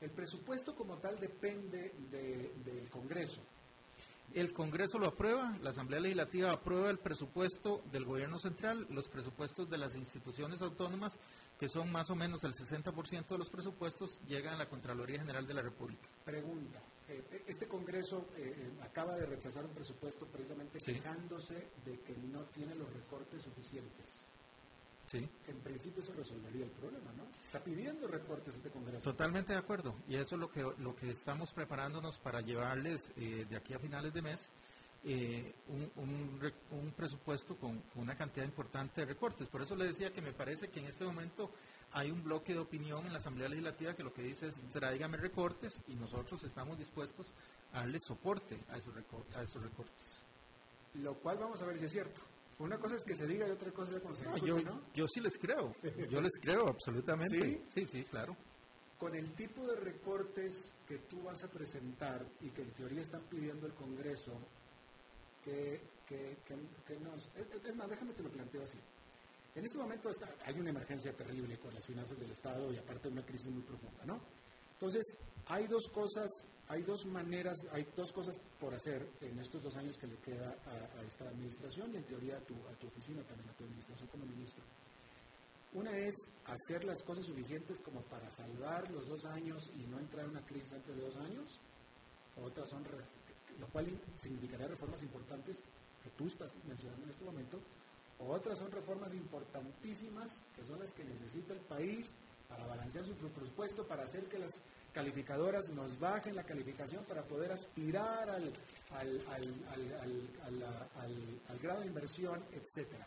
[0.00, 3.42] El presupuesto como tal depende del Congreso.
[4.34, 9.70] El Congreso lo aprueba, la Asamblea Legislativa aprueba el presupuesto del Gobierno Central, los presupuestos
[9.70, 11.18] de las instituciones autónomas,
[11.58, 15.46] que son más o menos el 60% de los presupuestos, llegan a la Contraloría General
[15.46, 16.06] de la República.
[16.26, 16.97] Pregunta, eh,
[17.46, 22.74] este Congreso eh, eh, acaba de rechazar un presupuesto precisamente quejándose de que no tiene
[22.74, 24.28] los recortes suficientes.
[25.10, 25.26] Sí.
[25.46, 27.24] En principio eso resolvería el problema, ¿no?
[27.46, 29.10] Está pidiendo reportes este Congreso.
[29.10, 29.94] Totalmente de acuerdo.
[30.06, 33.78] Y eso es lo que, lo que estamos preparándonos para llevarles eh, de aquí a
[33.78, 34.50] finales de mes
[35.04, 35.90] eh, un,
[36.72, 39.48] un, presupuesto con, una cantidad importante de recortes.
[39.48, 41.50] Por eso le decía que me parece que en este momento
[41.92, 45.16] hay un bloque de opinión en la Asamblea Legislativa que lo que dice es tráigame
[45.16, 47.32] recortes y nosotros estamos dispuestos
[47.72, 48.94] a darle soporte a esos,
[49.34, 50.24] a esos recortes.
[50.94, 52.20] Lo cual vamos a ver si es cierto.
[52.58, 54.58] Una cosa es que se diga y otra cosa es que se yo,
[54.92, 55.72] yo sí les creo,
[56.10, 57.38] yo les creo absolutamente.
[57.38, 57.62] ¿Sí?
[57.68, 58.36] Sí, sí, claro.
[58.98, 63.22] Con el tipo de recortes que tú vas a presentar y que en teoría están
[63.30, 64.32] pidiendo el Congreso,
[65.44, 67.28] ¿qué, que, nos...
[67.36, 68.78] Es, más, déjame te lo planteo así.
[69.58, 73.08] En este momento está, hay una emergencia terrible con las finanzas del Estado y aparte
[73.08, 74.20] una crisis muy profunda, ¿no?
[74.74, 75.04] Entonces,
[75.46, 76.30] hay dos cosas,
[76.68, 80.56] hay dos maneras, hay dos cosas por hacer en estos dos años que le queda
[80.64, 84.08] a, esta administración y en teoría a tu, a tu oficina también, a tu administración
[84.10, 84.62] como ministro.
[85.74, 86.14] Una es
[86.46, 90.46] hacer las cosas suficientes como para salvar los dos años y no entrar en una
[90.46, 91.58] crisis antes de dos años.
[92.40, 92.84] Otras son,
[93.58, 95.64] lo cual significaría reformas importantes
[96.04, 97.58] que tú estás mencionando en este momento.
[98.26, 102.14] Otras son reformas importantísimas que son las que necesita el país
[102.48, 104.60] para balancear su presupuesto, para hacer que las
[104.92, 108.52] calificadoras nos bajen la calificación para poder aspirar al,
[108.96, 109.22] al,
[111.48, 113.06] al, grado de inversión, etcétera.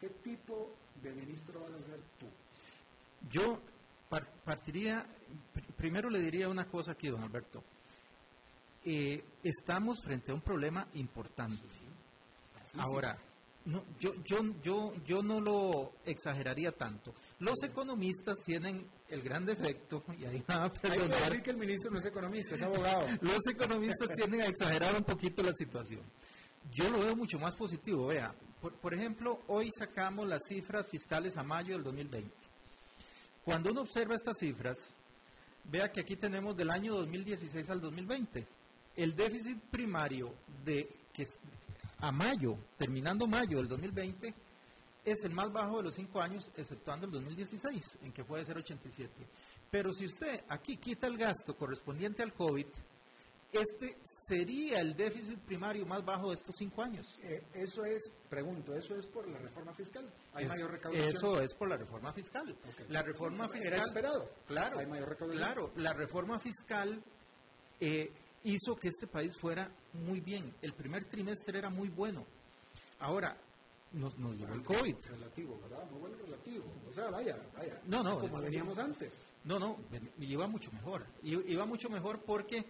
[0.00, 0.70] ¿Qué tipo
[1.02, 2.26] de ministro vas a ser tú?
[3.30, 3.58] Yo
[4.44, 5.06] partiría,
[5.76, 7.62] primero le diría una cosa aquí, don Alberto.
[8.84, 11.62] Eh, estamos frente a un problema importante.
[12.78, 13.16] Ahora,
[13.66, 17.12] no, yo, yo, yo, yo no lo exageraría tanto.
[17.40, 21.18] Los economistas tienen el gran defecto, y ahí van a perdonar.
[21.18, 23.06] decir que el ministro no es economista, es abogado.
[23.20, 26.02] Los economistas tienden a exagerar un poquito la situación.
[26.72, 28.06] Yo lo veo mucho más positivo.
[28.06, 32.30] Vea, por, ejemplo, hoy sacamos las cifras fiscales a mayo del 2020.
[33.44, 34.76] Cuando uno observa estas cifras,
[35.64, 38.46] vea que aquí tenemos del año 2016 al 2020.
[38.96, 40.32] El déficit primario
[40.64, 41.26] de que
[41.98, 44.34] a mayo, terminando mayo del 2020,
[45.04, 48.54] es el más bajo de los cinco años, exceptuando el 2016, en que fue de
[48.54, 49.08] 0,87.
[49.70, 52.66] Pero si usted aquí quita el gasto correspondiente al COVID,
[53.52, 53.96] este
[54.28, 57.06] sería el déficit primario más bajo de estos cinco años.
[57.22, 60.10] Eh, eso es, pregunto, ¿eso es por la reforma fiscal?
[60.34, 61.16] ¿Hay mayor recaudación?
[61.16, 62.56] Eso es por la reforma fiscal.
[62.88, 63.72] La reforma fiscal...
[63.72, 64.30] Era esperado.
[64.46, 65.44] Claro, ¿Hay mayor recaudación?
[65.44, 67.00] claro, la reforma fiscal
[67.80, 68.10] eh,
[68.46, 70.54] hizo que este país fuera muy bien.
[70.62, 72.24] El primer trimestre era muy bueno.
[73.00, 73.36] Ahora,
[73.92, 74.96] nos, nos el COVID.
[75.08, 75.90] Relativo, ¿verdad?
[75.90, 76.64] Muy bueno relativo.
[76.88, 77.80] O sea, vaya, vaya.
[77.86, 78.18] No, no.
[78.18, 79.26] Como veníamos antes.
[79.44, 79.76] No, no,
[80.18, 81.06] iba mucho mejor.
[81.22, 82.64] Iba mucho mejor porque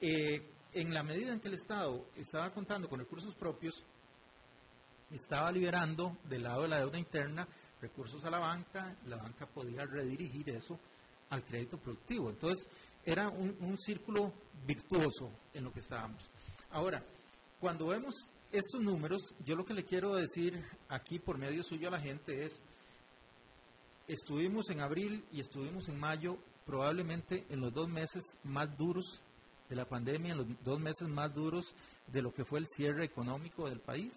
[0.00, 3.84] eh, en la medida en que el Estado estaba contando con recursos propios,
[5.12, 7.46] estaba liberando del lado de la deuda interna
[7.80, 10.78] recursos a la banca, la banca podía redirigir eso
[11.30, 12.30] al crédito productivo.
[12.30, 12.68] Entonces,
[13.04, 14.32] era un, círculo
[14.66, 16.22] virtuoso en lo que estábamos.
[16.70, 17.02] Ahora,
[17.60, 18.14] cuando vemos
[18.52, 22.44] estos números, yo lo que le quiero decir aquí por medio suyo a la gente
[22.44, 22.62] es,
[24.06, 26.36] estuvimos en abril y estuvimos en mayo
[26.66, 29.20] probablemente en los dos meses más duros
[29.68, 31.74] de la pandemia, en los dos meses más duros
[32.08, 34.12] de lo que fue el cierre económico del país,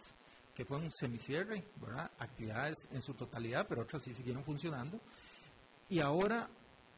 [0.55, 2.11] que fue un semicierre, ¿verdad?
[2.19, 4.99] actividades en su totalidad, pero otras sí siguieron funcionando.
[5.89, 6.49] Y ahora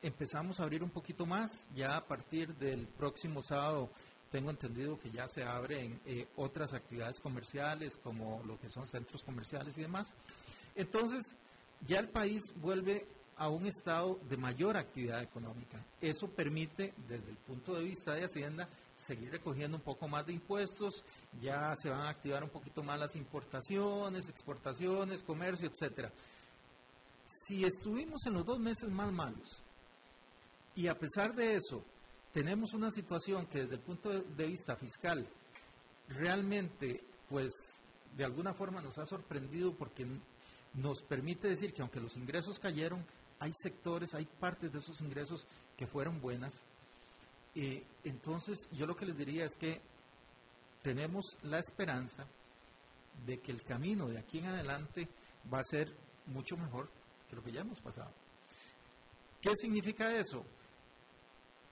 [0.05, 3.89] empezamos a abrir un poquito más, ya a partir del próximo sábado
[4.31, 9.23] tengo entendido que ya se abren eh, otras actividades comerciales como lo que son centros
[9.23, 10.13] comerciales y demás.
[10.75, 11.35] Entonces,
[11.87, 15.83] ya el país vuelve a un estado de mayor actividad económica.
[15.99, 20.33] Eso permite, desde el punto de vista de Hacienda, seguir recogiendo un poco más de
[20.33, 21.03] impuestos,
[21.41, 26.11] ya se van a activar un poquito más las importaciones, exportaciones, comercio, etcétera.
[27.25, 29.64] Si estuvimos en los dos meses más malos,
[30.75, 31.83] y a pesar de eso,
[32.33, 35.25] tenemos una situación que desde el punto de vista fiscal
[36.09, 37.53] realmente, pues,
[38.15, 40.05] de alguna forma nos ha sorprendido porque
[40.73, 43.05] nos permite decir que aunque los ingresos cayeron,
[43.39, 46.63] hay sectores, hay partes de esos ingresos que fueron buenas.
[48.03, 49.81] entonces, yo lo que les diría es que
[50.81, 52.27] tenemos la esperanza
[53.25, 55.07] de que el camino de aquí en adelante
[55.51, 55.89] va a ser
[56.25, 56.89] mucho mejor
[57.29, 58.11] que lo que ya hemos pasado.
[59.41, 60.43] ¿Qué significa eso?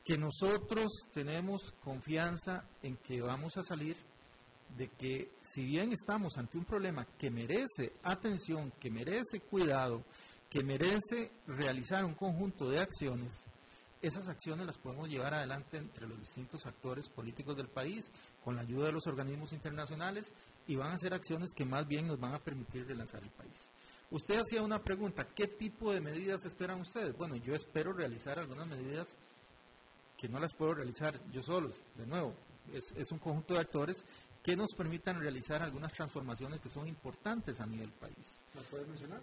[0.04, 3.96] Que nosotros tenemos confianza en que vamos a salir
[4.78, 10.04] de que si bien estamos ante un problema que merece atención, que merece cuidado,
[10.50, 13.46] que merece realizar un conjunto de acciones,
[14.02, 18.12] esas acciones las podemos llevar adelante entre los distintos actores políticos del país,
[18.44, 20.34] con la ayuda de los organismos internacionales,
[20.68, 23.70] y van a ser acciones que más bien nos van a permitir relanzar el país.
[24.12, 27.16] Usted hacía una pregunta, ¿qué tipo de medidas esperan ustedes?
[27.16, 29.08] Bueno, yo espero realizar algunas medidas
[30.24, 32.34] que no las puedo realizar yo solo, de nuevo,
[32.72, 34.06] es, un conjunto de actores
[34.42, 38.42] que nos permitan realizar algunas transformaciones que son importantes a nivel país.
[38.56, 39.20] ¿Las puedes mencionar?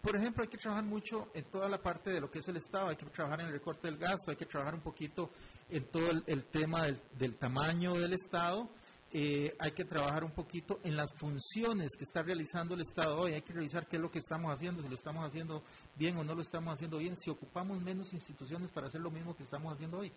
[0.00, 2.56] Por ejemplo, hay que trabajar mucho en toda la parte de lo que es el
[2.56, 5.28] Estado, hay que trabajar en el recorte del gasto, hay que trabajar un poquito
[5.68, 6.84] en todo el, tema
[7.18, 8.68] del, tamaño del Estado,
[9.12, 13.32] eh, hay que trabajar un poquito en las funciones que está realizando el Estado hoy,
[13.32, 15.64] hay que revisar qué es lo que estamos haciendo, si lo estamos haciendo
[15.96, 19.34] bien o no lo estamos haciendo bien, si ocupamos menos instituciones para hacer lo mismo
[19.36, 20.12] que estamos haciendo hoy.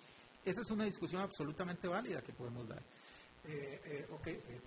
[0.45, 2.81] Esa es una discusión absolutamente válida que podemos dar.
[3.45, 4.61] Eh, eh, ok, eh,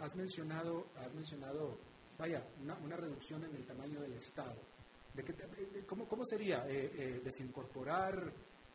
[0.00, 1.78] has, mencionado, has mencionado,
[2.18, 4.56] vaya, una, una, reducción en el tamaño del Estado.
[5.14, 5.34] ¿De qué
[5.86, 8.32] cómo, ¿Cómo sería desincorporar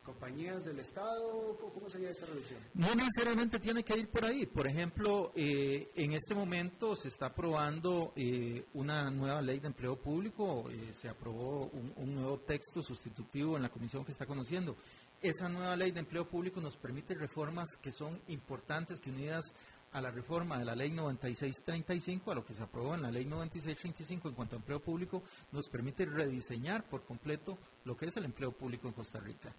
[0.08, 1.54] compañías del Estado?
[1.74, 2.58] ¿Cómo sería esta reducción?
[2.72, 4.46] No necesariamente tiene que ir por ahí.
[4.46, 9.96] Por ejemplo, eh, en este momento se está aprobando eh, una nueva ley de empleo
[9.96, 14.76] público, eh, se aprobó un, un, nuevo texto sustitutivo en la comisión que está conociendo.
[15.20, 19.52] Esa nueva ley de empleo público nos permite reformas que son importantes, que unidas
[19.92, 23.24] a la reforma de la ley 9635, a lo que se aprobó en la ley
[23.24, 28.24] 9635 en cuanto a empleo público, nos permite rediseñar por completo lo que es el
[28.24, 29.54] empleo público en Costa Rica.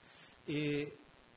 [0.52, 0.92] Eh,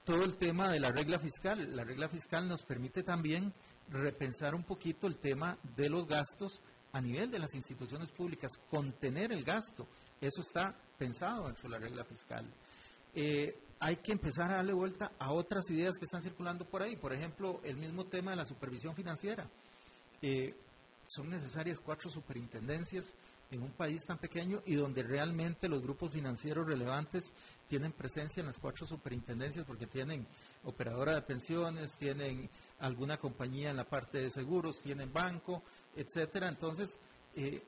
[0.06, 1.76] todo el tema de la regla fiscal.
[1.76, 3.52] La regla fiscal nos permite también
[3.90, 9.30] repensar un poquito el tema de los gastos a nivel de las instituciones públicas, contener
[9.32, 9.86] el gasto.
[10.18, 12.46] Eso está pensado dentro de la regla fiscal.
[13.14, 16.96] Eh, hay que empezar a darle vuelta a otras ideas que están circulando por ahí.
[16.96, 19.46] Por ejemplo, el mismo tema de la supervisión financiera.
[20.22, 20.54] Eh,
[21.06, 23.12] son necesarias cuatro superintendencias
[23.52, 27.32] en un país tan pequeño y donde realmente los grupos financieros relevantes
[27.68, 30.26] tienen presencia en las cuatro superintendencias porque tienen
[30.64, 32.48] operadora de pensiones, tienen
[32.80, 35.62] alguna compañía en la parte de seguros, tienen banco,
[35.94, 36.48] etcétera.
[36.48, 36.98] Entonces,
[37.36, 37.62] eh,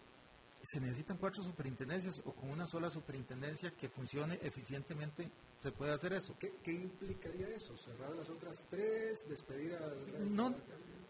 [0.63, 5.31] se necesitan cuatro superintendencias o con una sola superintendencia que funcione eficientemente
[5.63, 6.35] se puede hacer eso.
[6.39, 7.77] ¿Qué, implicaría eso?
[7.77, 9.27] ¿Cerrar las otras tres?
[9.29, 9.95] ¿Despedir a.?
[10.21, 10.55] No,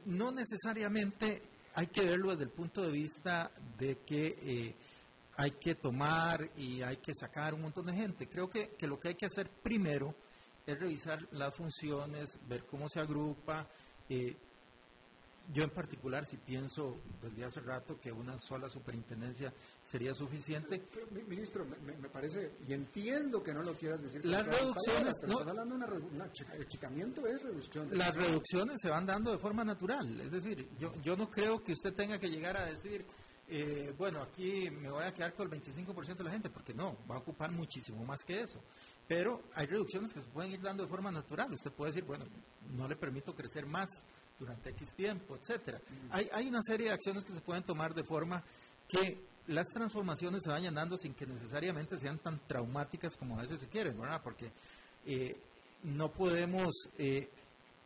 [0.06, 1.42] no necesariamente
[1.74, 4.74] hay que verlo desde el punto de vista de que eh,
[5.36, 8.28] hay que tomar y hay que sacar un montón de gente.
[8.28, 10.14] Creo que, que, lo que hay que hacer primero
[10.66, 13.66] es revisar las funciones, ver cómo se agrupa.
[14.08, 14.36] Eh,
[15.52, 19.52] yo en particular, si pienso desde hace rato que una sola superintendencia
[19.94, 20.82] sería suficiente.
[21.28, 24.26] ministro, me, parece, y entiendo que no lo quieras decir.
[24.26, 27.88] Las reducciones, no, estás hablando de un achicamiento, es reducción.
[27.96, 31.74] las reducciones se van dando de forma natural, es decir, yo, yo no creo que
[31.74, 33.06] usted tenga que llegar a decir,
[33.46, 36.96] eh, bueno, aquí me voy a quedar con el 25% de la gente, porque no,
[37.08, 38.60] va a ocupar muchísimo más que eso.
[39.06, 41.52] Pero hay reducciones que se pueden ir dando de forma natural.
[41.52, 42.24] Usted puede decir, bueno,
[42.74, 43.88] no le permito crecer más
[44.40, 45.78] durante X tiempo, etcétera.
[46.10, 48.42] Hay, hay una serie de acciones que se pueden tomar de forma
[48.88, 53.60] que las transformaciones se vayan dando sin que necesariamente sean tan traumáticas como a veces
[53.60, 54.20] se quieren, ¿verdad?
[54.22, 54.50] Porque
[55.06, 55.36] eh,
[55.82, 57.28] no podemos eh,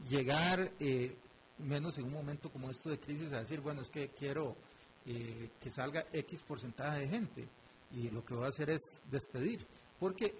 [0.08, 1.16] llegar, eh,
[1.58, 4.56] menos en un momento como esto de crisis, a decir, bueno, es que quiero
[5.04, 7.48] que salga X porcentaje de gente
[7.92, 9.66] y lo que voy a hacer es despedir,
[9.98, 10.34] porque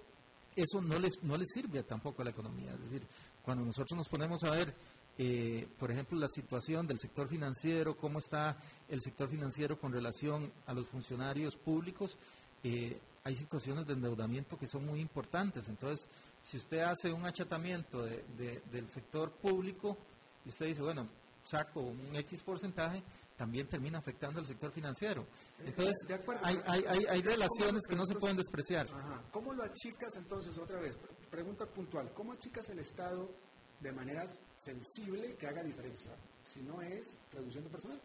[0.55, 2.73] eso no le, no le sirve tampoco a la economía.
[2.73, 3.07] Es decir,
[3.41, 4.75] cuando nosotros nos ponemos a ver
[5.21, 8.55] eh, por ejemplo, la situación del sector financiero, cómo está
[8.87, 12.17] el sector financiero con relación a los funcionarios públicos,
[12.63, 15.67] eh, hay situaciones de endeudamiento que son muy importantes.
[15.67, 16.07] Entonces,
[16.45, 19.97] si usted hace un achatamiento del sector público
[20.45, 21.09] y usted dice, bueno,
[21.43, 23.03] saco un X porcentaje,
[23.35, 25.25] también termina afectando al sector financiero.
[25.59, 25.95] Entonces,
[26.43, 28.87] hay, hay, hay, relaciones que no se pueden despreciar.
[29.31, 30.97] ¿Cómo lo achicas entonces, otra vez?
[31.29, 33.29] Pregunta puntual, ¿cómo achicas el Estado
[33.79, 34.25] de manera
[34.57, 36.11] sensible que haga diferencia.
[36.41, 38.01] Si no es reducción de personal.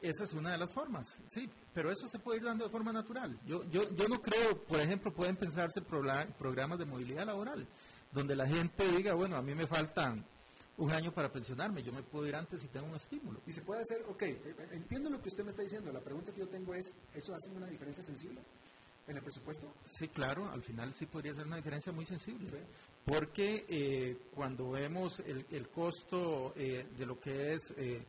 [0.00, 2.92] Esa es una de las formas, sí, pero eso se puede ir dando de forma
[2.92, 3.38] natural.
[3.46, 7.66] Yo, yo, yo no creo, por ejemplo, pueden pensarse programas de movilidad laboral,
[8.12, 10.22] donde la gente diga, bueno, a mí me faltan
[10.76, 13.40] un año para pensionarme, yo me puedo ir antes si tengo un estímulo.
[13.46, 14.22] Y se puede hacer, ok,
[14.72, 17.50] entiendo lo que usted me está diciendo, la pregunta que yo tengo es, ¿eso hace
[17.50, 18.42] una diferencia sensible?
[19.08, 19.72] en el presupuesto?
[19.84, 22.50] Sí, claro, al final sí podría ser una diferencia muy sensible,
[23.06, 28.02] porque eh, cuando vemos el, el costo eh, de lo que es eh,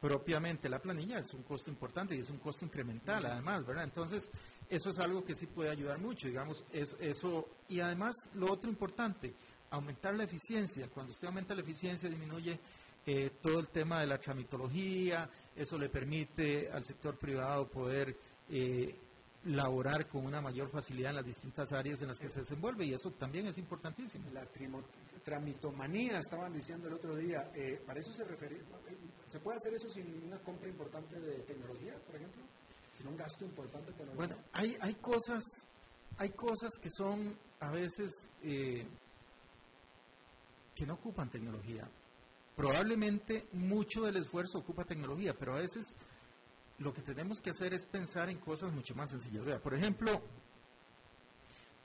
[0.00, 3.84] propiamente la planilla, es un costo importante y es un costo incremental además, ¿verdad?
[3.84, 4.28] Entonces,
[4.68, 8.68] eso es algo que sí puede ayudar mucho, digamos, es, eso, y además lo otro
[8.68, 9.32] importante,
[9.70, 12.58] aumentar la eficiencia, cuando usted aumenta la eficiencia disminuye
[13.40, 18.16] todo el tema de la tramitología, eso le permite al sector privado poder
[19.44, 22.94] laborar con una mayor facilidad en las distintas áreas en las que se desenvuelve y
[22.94, 24.30] eso también es importantísimo.
[24.30, 24.46] La
[25.24, 28.60] tramitomanía, estaban diciendo el otro día, eh, ¿para eso se refiere?
[29.26, 32.42] ¿Se puede hacer eso sin una compra importante de tecnología, por ejemplo?
[32.94, 34.26] ¿Sin un gasto importante de tecnología?
[34.26, 35.42] Bueno, hay, hay, cosas,
[36.18, 38.86] hay cosas que son a veces eh,
[40.74, 41.88] que no ocupan tecnología.
[42.54, 45.96] Probablemente mucho del esfuerzo ocupa tecnología, pero a veces
[46.82, 49.60] lo que tenemos que hacer es pensar en cosas mucho más sencillas.
[49.60, 50.20] por ejemplo,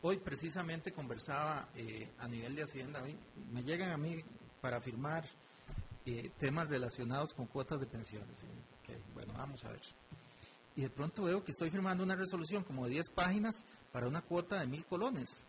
[0.02, 3.04] hoy precisamente conversaba eh, a nivel de Hacienda,
[3.52, 4.24] me llegan a mí
[4.60, 5.24] para firmar
[6.06, 8.36] eh, temas relacionados con cuotas de pensiones.
[9.14, 9.82] bueno, vamos a ver.
[10.76, 14.22] Y de pronto veo que estoy firmando una resolución como de 10 páginas para una
[14.22, 15.44] cuota de mil colones.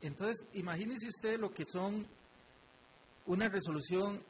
[0.00, 2.06] Entonces, imagínese usted lo que son
[3.26, 4.22] una resolución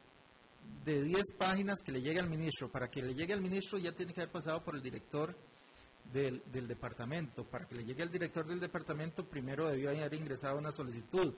[0.85, 2.71] de 10 páginas que le llegue al ministro.
[2.71, 5.35] Para que le llegue al ministro ya tiene que haber pasado por el director
[6.13, 7.45] del, del departamento.
[7.45, 11.35] Para que le llegue al director del departamento primero debió haber ingresado una solicitud.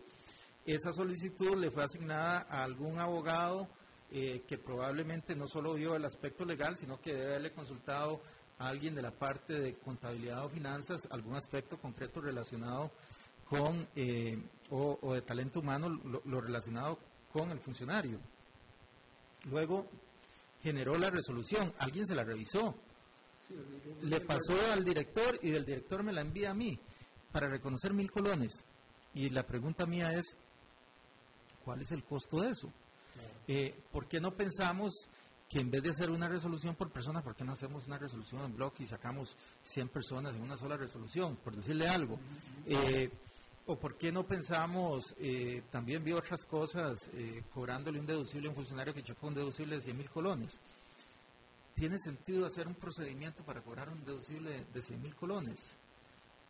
[0.67, 3.69] Esa solicitud le fue asignada a algún abogado
[4.11, 8.21] eh, que probablemente no solo vio el aspecto legal, sino que debe haberle consultado
[8.59, 12.93] a alguien de la parte de contabilidad o finanzas algún aspecto concreto relacionado
[13.49, 16.99] con, eh, o, de talento humano, lo, relacionado
[17.33, 18.19] con el funcionario.
[19.51, 19.89] Luego
[20.63, 22.75] generó la resolución, alguien se la revisó,
[24.03, 26.79] le pasó al director y del director me la envía a mí
[27.31, 28.65] para reconocer mil colones.
[29.13, 30.37] Y la pregunta mía es,
[31.65, 32.73] ¿cuál es el costo de eso?
[33.47, 34.93] Eh, ¿Por qué no pensamos
[35.49, 38.43] que en vez de hacer una resolución por persona, ¿por qué no hacemos una resolución
[38.43, 41.37] en bloque y sacamos 100 personas en una sola resolución?
[41.37, 42.19] Por decirle algo.
[42.67, 43.11] Eh,
[43.67, 48.51] ¿O por qué no pensamos, eh, también vi otras cosas, eh, cobrándole un deducible a
[48.51, 50.61] un funcionario que chocó un deducible de 100 mil colones?
[51.75, 55.59] ¿Tiene sentido hacer un procedimiento para cobrar un deducible de 100 mil colones?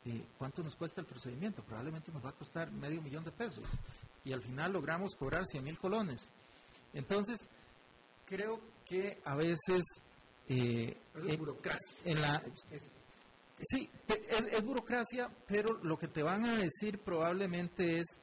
[0.04, 1.62] Eh, ¿Cuánto nos cuesta el procedimiento?
[1.62, 3.64] Probablemente nos va a costar medio millón de pesos.
[4.24, 6.28] Y al final logramos cobrar 100 mil colones.
[6.92, 7.48] Entonces,
[8.26, 9.82] creo que a veces...
[10.48, 10.96] Eh,
[11.38, 11.96] burocracia.
[12.04, 12.42] En la,
[13.60, 18.20] Sí, es, burocracia, pero lo que te van a decir probablemente es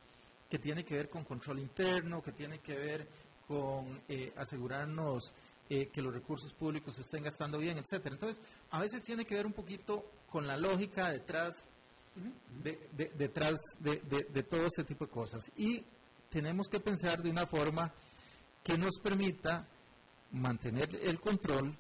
[0.49, 3.07] que tiene que ver con control interno, que tiene que ver
[3.47, 5.33] con eh, asegurarnos
[5.69, 8.15] eh, que los recursos públicos se estén gastando bien, etcétera.
[8.15, 11.67] Entonces, a veces tiene que ver un poquito con la lógica detrás
[12.61, 15.49] de, detrás de todo este tipo de cosas.
[15.55, 15.83] Y
[16.29, 17.93] tenemos que pensar de una forma
[18.63, 19.65] que nos permita
[20.31, 21.77] mantener el control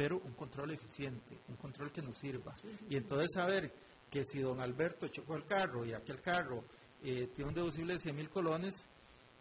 [0.00, 2.54] pero un control eficiente, un control que nos sirva.
[2.88, 3.70] Y entonces saber
[4.10, 6.64] que si don Alberto chocó el carro y aquel carro
[7.02, 8.88] eh, tiene un deducible de 100 mil colones,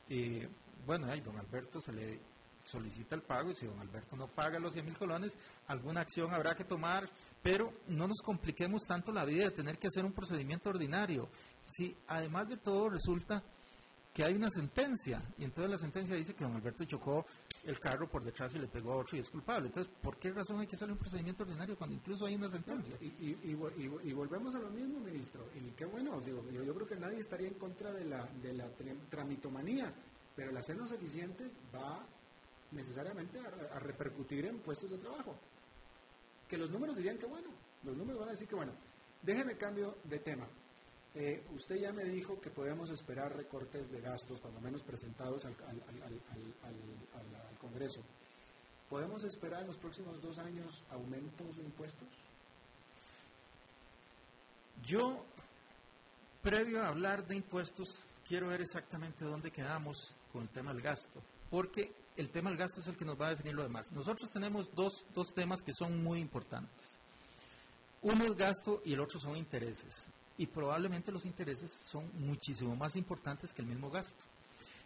[0.09, 0.49] eh,
[0.85, 2.19] bueno, ahí don Alberto se le
[2.65, 5.31] solicita el pago y si don Alberto no paga los 100 mil colones,
[5.67, 7.09] alguna acción habrá que tomar,
[7.41, 11.29] pero no nos compliquemos tanto la vida de tener que hacer un procedimiento ordinario.
[11.65, 13.41] Si además de todo resulta
[14.13, 17.25] que hay una sentencia, y entonces la sentencia dice que don Alberto chocó
[17.65, 19.67] el carro por detrás y le pegó a otro y es culpable.
[19.67, 22.95] Entonces, ¿por qué razón hay que hacer un procedimiento ordinario cuando incluso hay una sentencia?
[23.01, 23.53] Y,
[24.13, 25.47] volvemos a lo mismo, ministro.
[25.55, 28.69] Y qué bueno, digo, yo, creo que nadie estaría en contra de la, de la
[29.09, 29.93] tramitomanía,
[30.35, 32.05] pero el hacernos eficientes va
[32.71, 35.35] necesariamente a, repercutir en puestos de trabajo.
[36.47, 37.49] Que los números dirían que bueno,
[37.83, 38.73] los números van a decir que bueno.
[39.21, 40.47] Déjeme cambio de tema.
[41.15, 45.55] Eh, usted ya me dijo que podemos esperar recortes de gastos, cuando menos presentados al,
[47.59, 48.01] Congreso.
[48.89, 52.07] ¿Podemos esperar en los próximos dos años aumentos de impuestos?
[54.85, 55.23] Yo,
[56.41, 61.21] previo a hablar de impuestos, quiero ver exactamente dónde quedamos con el tema del gasto,
[61.51, 63.91] porque el tema del gasto es el que nos va a definir lo demás.
[63.91, 66.97] Nosotros tenemos dos, dos temas que son muy importantes.
[68.01, 70.07] Uno es gasto y el otro son intereses
[70.37, 74.23] y probablemente los intereses son muchísimo más importantes que el mismo gasto.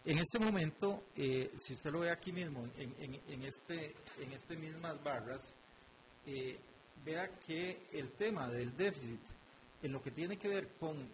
[0.05, 5.01] En este momento, eh, si usted lo ve aquí mismo, en, este, en estas mismas
[5.01, 5.55] barras,
[6.25, 6.57] eh,
[7.05, 9.19] vea que el tema del déficit,
[9.81, 11.07] en lo que tiene que ver con,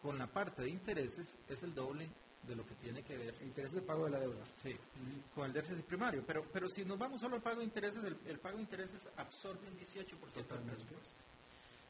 [0.00, 2.08] con la parte de intereses, es el doble
[2.46, 3.34] de lo que tiene que ver.
[3.42, 4.44] Intereses de pago de la deuda.
[4.62, 4.76] Sí,
[5.34, 6.22] con el déficit primario.
[6.24, 9.66] Pero, pero si nos vamos solo al pago de intereses, el, pago de intereses absorbe
[9.66, 11.20] un 18% del presupuesto.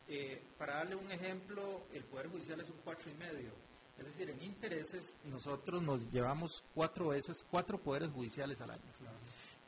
[0.08, 3.50] Eh, para darle un ejemplo, el Poder Judicial es un cuatro y medio.
[3.98, 8.82] Es decir, en intereses nosotros nos llevamos cuatro veces, cuatro poderes judiciales al año.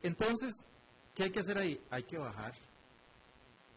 [0.03, 0.65] Entonces,
[1.15, 1.81] ¿qué hay que hacer ahí?
[1.89, 2.53] Hay que bajar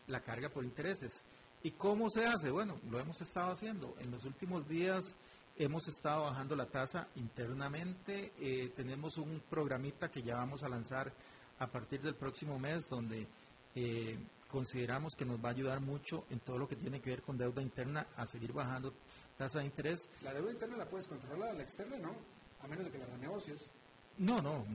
[0.06, 1.22] la carga por intereses.
[1.62, 2.50] ¿Y cómo se hace?
[2.50, 3.94] Bueno, lo hemos estado haciendo.
[4.00, 5.16] En los últimos días
[5.56, 8.32] hemos estado bajando la tasa internamente.
[8.38, 11.12] Eh, tenemos un programita que ya vamos a lanzar
[11.58, 13.26] a partir del próximo mes donde
[13.74, 14.18] eh,
[14.52, 17.38] consideramos que nos va a ayudar mucho en todo lo que tiene que ver con
[17.38, 18.92] deuda interna a seguir bajando
[19.36, 20.08] tasa de interés.
[20.22, 22.14] La deuda interna la puedes controlar, la externa no,
[22.60, 23.72] a menos de que la renegocies.
[24.18, 24.66] No, no,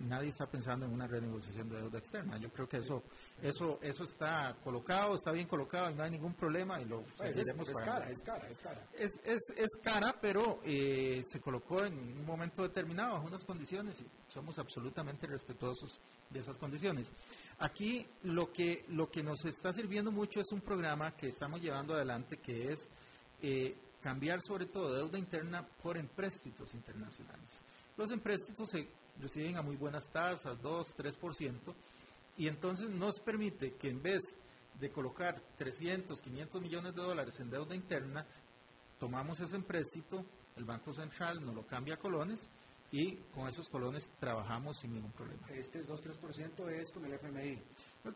[0.00, 2.36] nadie está pensando en una renegociación de deuda externa.
[2.38, 3.04] Yo creo que eso,
[3.40, 7.36] eso, eso está colocado, está bien colocado y no hay ningún problema y lo pues
[7.36, 8.84] es, cara, es cara, es cara.
[8.92, 14.00] Es, es, es cara, pero eh, se colocó en un momento determinado, bajo unas condiciones
[14.00, 17.08] y somos absolutamente respetuosos de esas condiciones.
[17.64, 21.94] Aquí lo que, lo que nos está sirviendo mucho es un programa que estamos llevando
[21.94, 22.90] adelante que es
[23.40, 27.62] eh, cambiar sobre todo deuda interna por empréstitos internacionales.
[27.96, 28.88] Los empréstitos se
[29.20, 31.72] reciben a muy buenas tasas, 2, 3%,
[32.36, 34.22] y entonces nos permite que en vez
[34.80, 38.26] de colocar 300, 500 millones de dólares en deuda interna,
[38.98, 40.24] tomamos ese empréstito,
[40.56, 42.48] el Banco Central nos lo cambia a colones
[42.92, 45.48] y con esos colones trabajamos sin ningún problema.
[45.50, 47.58] Este 2-3% es con el FMI.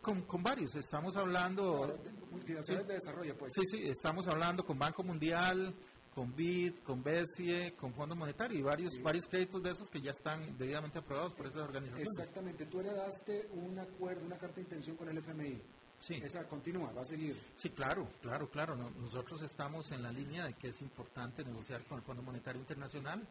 [0.03, 1.99] Con, con varios, estamos hablando...
[2.31, 3.55] Multinacionales de desarrollo, pues.
[3.55, 5.75] Sí, sí, estamos hablando con Banco Mundial,
[6.15, 10.11] con BID, con BESIE, con Fondo Monetario y varios varios créditos de esos que ya
[10.11, 12.09] están debidamente aprobados por esas organizaciones.
[12.19, 15.61] Exactamente, tú heredaste un acuerdo, una carta de intención con el FMI.
[15.99, 16.15] Sí.
[16.23, 17.39] Esa continúa, va a seguir.
[17.57, 18.77] Sí, claro, claro, claro.
[18.77, 23.27] nosotros estamos en la línea de que es importante negociar con el Fondo Monetario Internacional.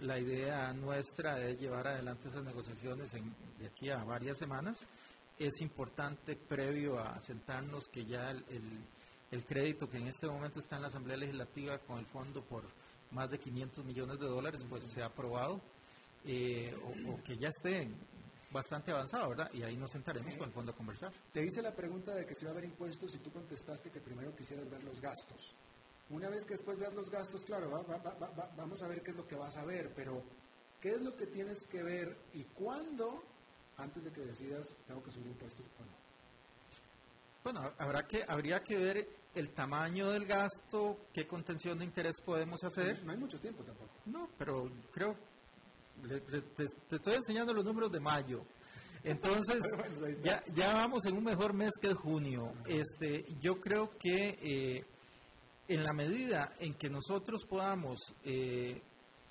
[0.00, 4.78] La idea nuestra es llevar adelante esas negociaciones en, de aquí a varias semanas.
[5.38, 10.82] Es importante, previo a sentarnos, que ya el, crédito que en este momento está en
[10.82, 12.64] la Asamblea Legislativa con el fondo por
[13.10, 15.60] más de 500 millones de dólares, pues se ha aprobado,
[16.24, 17.88] eh, o, o, que ya esté
[18.50, 19.50] bastante avanzado, ¿verdad?
[19.52, 21.12] Y ahí nos sentaremos con el fondo a conversar.
[21.32, 24.00] Te hice la pregunta de que si va a haber impuestos y tú contestaste que
[24.00, 25.54] primero quisieras ver los gastos.
[26.10, 27.70] Una vez que después veas los gastos, claro,
[28.56, 30.22] vamos a ver qué es lo que vas a ver, pero
[30.80, 33.22] ¿qué es lo que tienes que ver y cuándo,
[33.76, 35.96] antes de que decidas, tengo que subir impuestos o no?
[37.42, 42.62] Bueno, habrá que, habría que ver el tamaño del gasto, qué contención de interés podemos
[42.64, 43.04] hacer.
[43.04, 43.90] No hay mucho tiempo tampoco.
[44.06, 45.16] No, pero creo
[46.56, 48.42] te, estoy enseñando los números de mayo.
[49.02, 49.62] Entonces,
[50.24, 52.52] ya, ya vamos en un mejor mes que el junio.
[52.66, 54.84] Este, yo creo que eh,
[55.68, 58.80] en la medida en que nosotros podamos eh,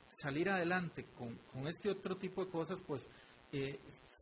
[0.09, 3.07] salir adelante con, este otro tipo de cosas, pues
[3.51, 3.79] eh,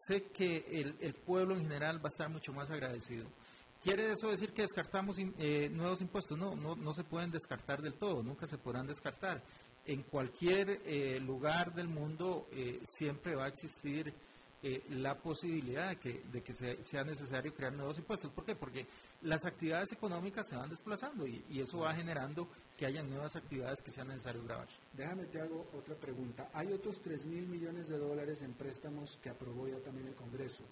[0.08, 0.66] sé que
[1.00, 3.28] el, pueblo en general va a estar mucho más agradecido.
[3.82, 5.18] ¿Quiere eso decir que descartamos
[5.72, 6.38] nuevos impuestos?
[6.38, 9.44] No, no, se pueden descartar del todo, nunca se podrán descartar
[9.86, 14.14] en cualquier eh, lugar del mundo eh, siempre va a existir
[14.62, 18.32] eh, la posibilidad de que, de que sea, necesario crear nuevos impuestos.
[18.32, 18.56] ¿Por qué?
[18.56, 18.88] Porque
[19.24, 22.48] las actividades económicas se van desplazando y, eso va generando
[22.78, 24.68] que haya nuevas actividades que sea necesario grabar.
[24.94, 26.50] Déjame te hago otra pregunta.
[26.54, 30.64] Hay otros 3 mil millones de dólares en préstamos que aprobó ya también el Congreso,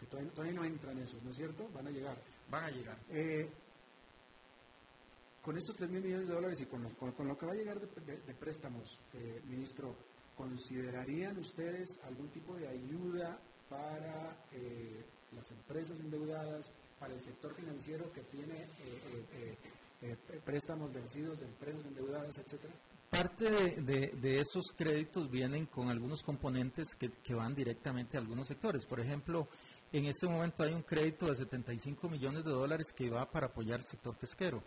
[0.00, 1.68] que todavía, todavía no entran esos, ¿no es cierto?
[1.74, 2.16] Van a llegar.
[2.50, 2.98] Van a llegar
[5.42, 7.80] con estos 3 mil millones de dólares y con, con, lo que va a llegar
[7.80, 9.94] de, préstamos, eh, ministro,
[10.36, 13.38] ¿considerarían ustedes algún tipo de ayuda
[13.68, 16.70] para eh, las empresas endeudadas,
[17.02, 18.64] para el sector financiero que tiene
[20.02, 22.72] eh, préstamos vencidos de empresas endeudadas, etcétera?
[23.10, 23.50] Parte
[23.82, 28.86] de, esos créditos vienen con algunos componentes que, que van directamente a algunos sectores.
[28.86, 29.48] Por ejemplo,
[29.92, 33.80] en este momento hay un crédito de 75 millones de dólares que va para apoyar
[33.80, 34.62] el sector pesquero.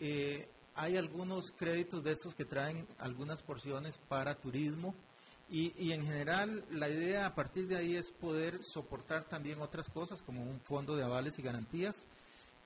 [0.00, 4.94] Eh, hay algunos créditos de estos que traen algunas porciones para turismo
[5.50, 10.22] y, en general la idea a partir de ahí es poder soportar también otras cosas
[10.22, 12.06] como un fondo de avales y garantías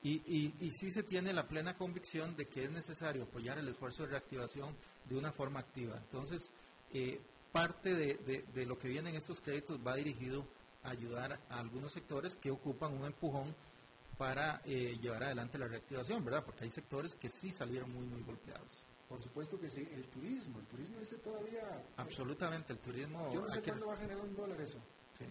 [0.03, 4.03] y, y, sí se tiene la plena convicción de que es necesario apoyar el esfuerzo
[4.03, 4.75] de reactivación
[5.09, 5.97] de una forma activa.
[5.97, 6.51] Entonces,
[6.93, 7.21] eh,
[7.53, 10.45] parte de, de lo que vienen estos créditos va dirigido
[10.83, 13.55] a ayudar a algunos sectores que ocupan un empujón
[14.19, 16.45] para eh, llevar adelante la reactivación, ¿verdad?
[16.45, 18.82] Porque hay sectores que sí salieron muy, muy golpeados.
[19.13, 21.85] Por supuesto que sí, el turismo, el turismo ese todavía...
[21.99, 23.31] Absolutamente, el turismo...
[23.31, 24.79] Yo no sé cuándo va a generar un dólar eso.
[25.19, 25.27] Sí.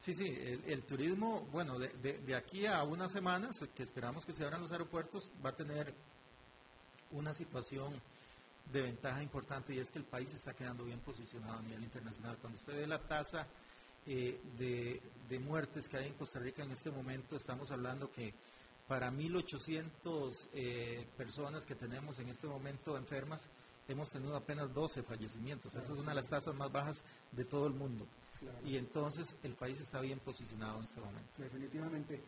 [0.00, 4.44] Sí, sí, el, turismo, bueno, de, de, aquí a unas semanas, que esperamos que se
[4.44, 5.92] abran los aeropuertos, va a tener
[7.10, 8.00] una situación
[8.72, 12.38] de ventaja importante y es que el país está quedando bien posicionado a nivel internacional.
[12.40, 13.46] Cuando usted ve la tasa
[14.06, 18.32] eh, de, muertes que hay en Costa Rica en este momento, estamos hablando que
[18.86, 23.48] para 1.800 eh, personas que tenemos en este momento enfermas,
[23.88, 25.74] hemos tenido apenas 12 fallecimientos.
[25.74, 27.02] Esa es una de las tasas más bajas
[27.32, 28.06] de todo el mundo.
[28.64, 31.30] Y entonces el país está bien posicionado en este momento.
[31.38, 32.20] Definitivamente.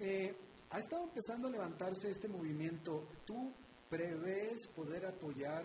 [0.00, 0.34] Eh,
[0.70, 3.04] ha estado empezando a levantarse este movimiento.
[3.24, 3.52] ¿Tú
[3.88, 5.64] prevés poder apoyar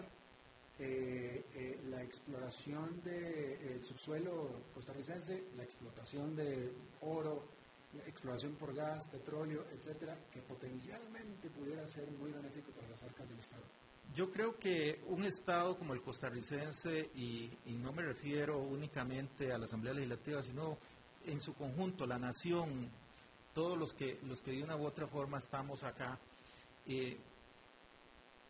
[0.80, 6.72] eh, eh, la exploración del subsuelo costarricense, la explotación de
[7.02, 7.44] oro,
[8.06, 13.40] exploración por gas, petróleo, etcétera, que potencialmente pudiera ser muy benéfico para las arcas del
[13.40, 13.64] Estado.
[14.16, 19.66] Yo creo que un Estado como el costarricense, y, no me refiero únicamente a la
[19.66, 20.78] Asamblea Legislativa, sino
[21.26, 22.90] en su conjunto, la nación,
[23.54, 26.18] todos los que, los que de una u otra forma estamos acá,
[26.88, 27.18] eh,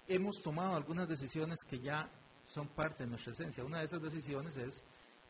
[0.08, 2.10] hemos tomado algunas decisiones que ya
[2.46, 3.64] son parte de nuestra esencia.
[3.64, 4.84] Una de esas decisiones es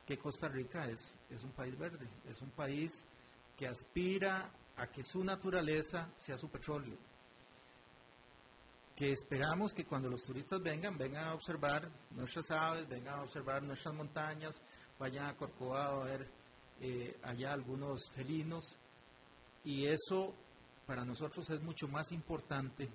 [0.06, 3.04] que Costa Rica es, es un país verde, es un país
[3.58, 6.98] que aspira a que su naturaleza sea su petróleo.
[8.96, 13.64] Que esperamos que cuando los turistas vengan, vengan a observar nuestras aves, vengan a observar
[13.64, 14.62] nuestras montañas,
[15.00, 16.28] vayan a Corcovado a ver
[16.82, 18.78] eh, allá algunos felinos.
[19.64, 20.34] Y eso
[20.86, 22.90] para nosotros es mucho más importante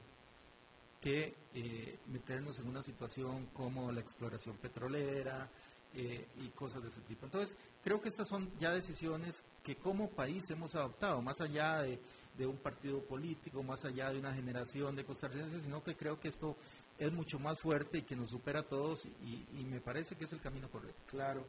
[1.00, 5.50] que eh, meternos en una situación como la exploración petrolera,
[5.94, 7.26] eh, y cosas de ese tipo.
[7.26, 11.98] Entonces, creo que estas son ya decisiones que como país hemos adoptado, más allá de,
[12.46, 16.56] un partido político, más allá de una generación de costarricenses, sino que creo que esto
[16.98, 20.24] es mucho más fuerte y que nos supera a todos y, y me parece que
[20.24, 21.02] es el camino correcto.
[21.10, 21.44] Claro.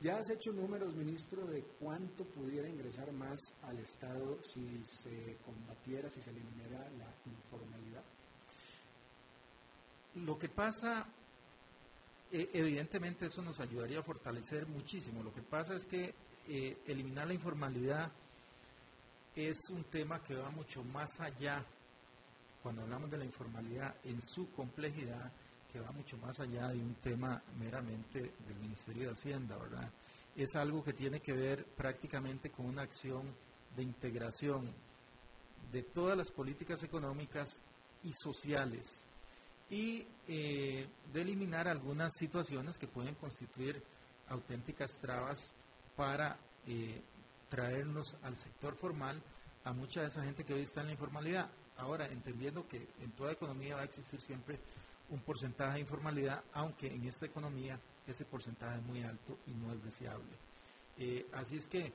[0.00, 6.10] ¿Ya has hecho números, ministro, de cuánto pudiera ingresar más al Estado si se combatiera,
[6.10, 8.02] si se eliminara la informalidad?
[10.16, 11.06] Lo que pasa
[12.34, 15.22] e, evidentemente eso nos ayudaría a fortalecer muchísimo.
[15.22, 16.12] Lo que pasa es que
[16.48, 18.10] eh, eliminar la informalidad
[19.36, 21.64] es un tema que va mucho más allá,
[22.60, 25.30] cuando hablamos de la informalidad en su complejidad,
[25.72, 29.88] que va mucho más allá de un tema meramente del Ministerio de Hacienda, ¿verdad?
[30.34, 33.32] Es algo que tiene que ver prácticamente con una acción
[33.76, 34.72] de integración
[35.70, 37.62] de todas las políticas económicas
[38.02, 39.03] y sociales
[39.74, 43.82] y eh, de eliminar algunas situaciones que pueden constituir
[44.28, 45.50] auténticas trabas
[45.96, 47.02] para eh,
[47.48, 49.20] traernos al sector formal
[49.64, 51.50] a mucha de esa gente que hoy está en la informalidad.
[51.76, 54.60] Ahora, entendiendo que en toda economía va a existir siempre
[55.10, 59.72] un porcentaje de informalidad, aunque en esta economía ese porcentaje es muy alto y no
[59.72, 60.36] es deseable.
[60.98, 61.92] Eh, así es que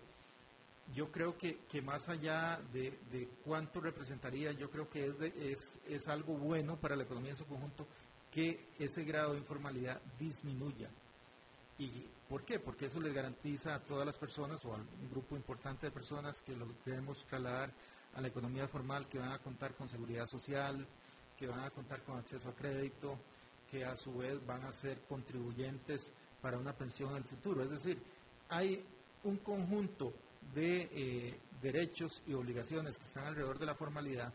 [0.96, 6.08] yo creo que, que más allá de, cuánto representaría, yo creo que es, es, es,
[6.08, 7.86] algo bueno para la economía en su conjunto
[8.32, 10.90] que ese grado de informalidad disminuya.
[11.78, 11.90] ¿Y
[12.28, 12.60] por qué?
[12.60, 16.42] Porque eso les garantiza a todas las personas o a un grupo importante de personas
[16.42, 17.72] que lo debemos trasladar
[18.16, 20.86] a la economía formal que van a contar con seguridad social,
[21.38, 23.18] que van a contar con acceso a crédito,
[23.72, 26.12] que a su vez van a ser contribuyentes
[26.42, 27.64] para una pensión en el futuro.
[27.64, 28.02] Es decir,
[28.50, 28.84] hay
[29.24, 30.12] un conjunto
[30.54, 34.34] de eh, derechos y obligaciones que están alrededor de la formalidad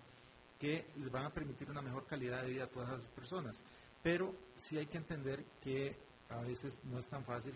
[0.58, 3.56] que les van a permitir una mejor calidad de vida a todas las personas.
[4.02, 5.96] Pero sí hay que entender que
[6.30, 7.52] a veces no es tan fácil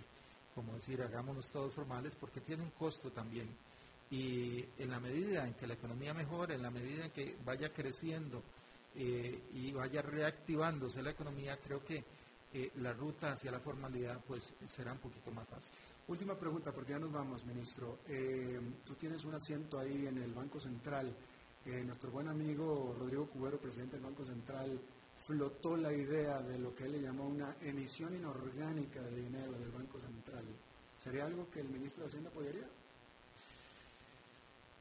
[0.54, 3.48] como decir hagámonos todos formales porque tiene un costo también.
[4.11, 7.72] Y en la medida en que la economía mejore, en la medida en que vaya
[7.72, 8.42] creciendo
[8.94, 12.02] eh, y vaya reactivándose la economía, creo que
[12.52, 15.70] eh, la ruta hacia la formalidad pues será un poquito más fácil.
[16.09, 17.98] Última pregunta, porque ya nos vamos, ministro.
[18.09, 21.14] Eh, tú tienes un asiento ahí en el Banco Central.
[21.66, 24.80] Eh, nuestro buen amigo Rodrigo Cubero, presidente del Banco Central,
[25.22, 29.70] flotó la idea de lo que él le llamó una emisión inorgánica de dinero del
[29.70, 30.44] Banco Central.
[31.04, 32.66] ¿Sería algo que el ministro de Hacienda podría?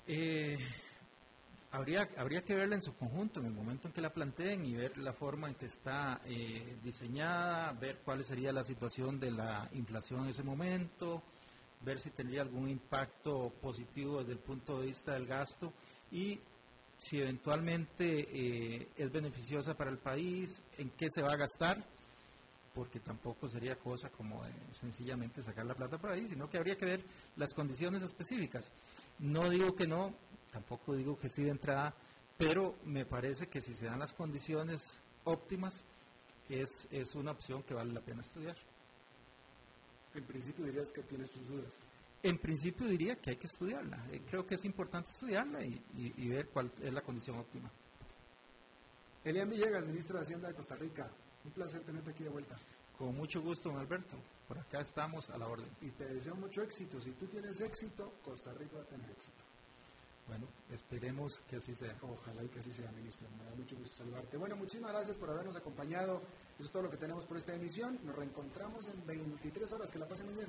[0.08, 0.58] Eh,
[1.78, 4.74] habría, habría que verla en su conjunto, en el momento en que la planteen y
[4.74, 9.70] ver la forma en que está eh, diseñada, ver cuál sería la situación de la
[9.74, 11.22] inflación en ese momento,
[11.82, 15.72] ver si tendría algún impacto positivo desde el punto de vista del gasto
[16.12, 16.40] y
[16.98, 21.86] si eventualmente eh, es beneficiosa para el país, en qué se va a gastar,
[22.74, 26.86] porque tampoco sería cosa como sencillamente sacar la plata por ahí, sino que habría que
[26.86, 27.04] ver
[27.36, 28.72] las condiciones específicas.
[29.20, 30.14] No digo que no,
[30.58, 31.94] tampoco digo que sí de entrada,
[32.36, 35.84] pero me parece que si se dan las condiciones óptimas,
[36.50, 38.56] es, es una opción que vale la pena estudiar.
[40.16, 41.72] En principio dirías que tienes tus dudas.
[42.24, 44.04] En principio diría que hay que estudiarla.
[44.12, 47.70] Eh, creo que es importante estudiarla y, y, ver cuál es la condición óptima.
[49.24, 51.08] Elian Villegas, ministro de Hacienda de Costa Rica.
[51.46, 52.58] Un placer tenerte aquí de vuelta.
[52.98, 54.18] Con mucho gusto, don Alberto.
[54.48, 55.70] Por acá estamos a la orden.
[55.82, 57.00] Y te deseo mucho éxito.
[57.00, 59.47] Si tú tienes éxito, Costa Rica va a tener éxito.
[60.28, 61.96] Bueno, esperemos que así sea.
[62.02, 63.28] Ojalá y que así sea, ministro.
[63.38, 64.38] Me da mucho gusto saludarte.
[64.38, 66.22] Bueno, muchísimas gracias por habernos acompañado.
[66.56, 68.00] Eso es todo lo que tenemos por esta emisión.
[68.04, 69.90] Nos reencontramos en 23 horas.
[69.90, 70.48] Que la pasen muy bien.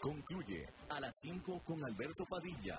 [0.00, 2.78] Concluye a las 5 con Alberto Padilla.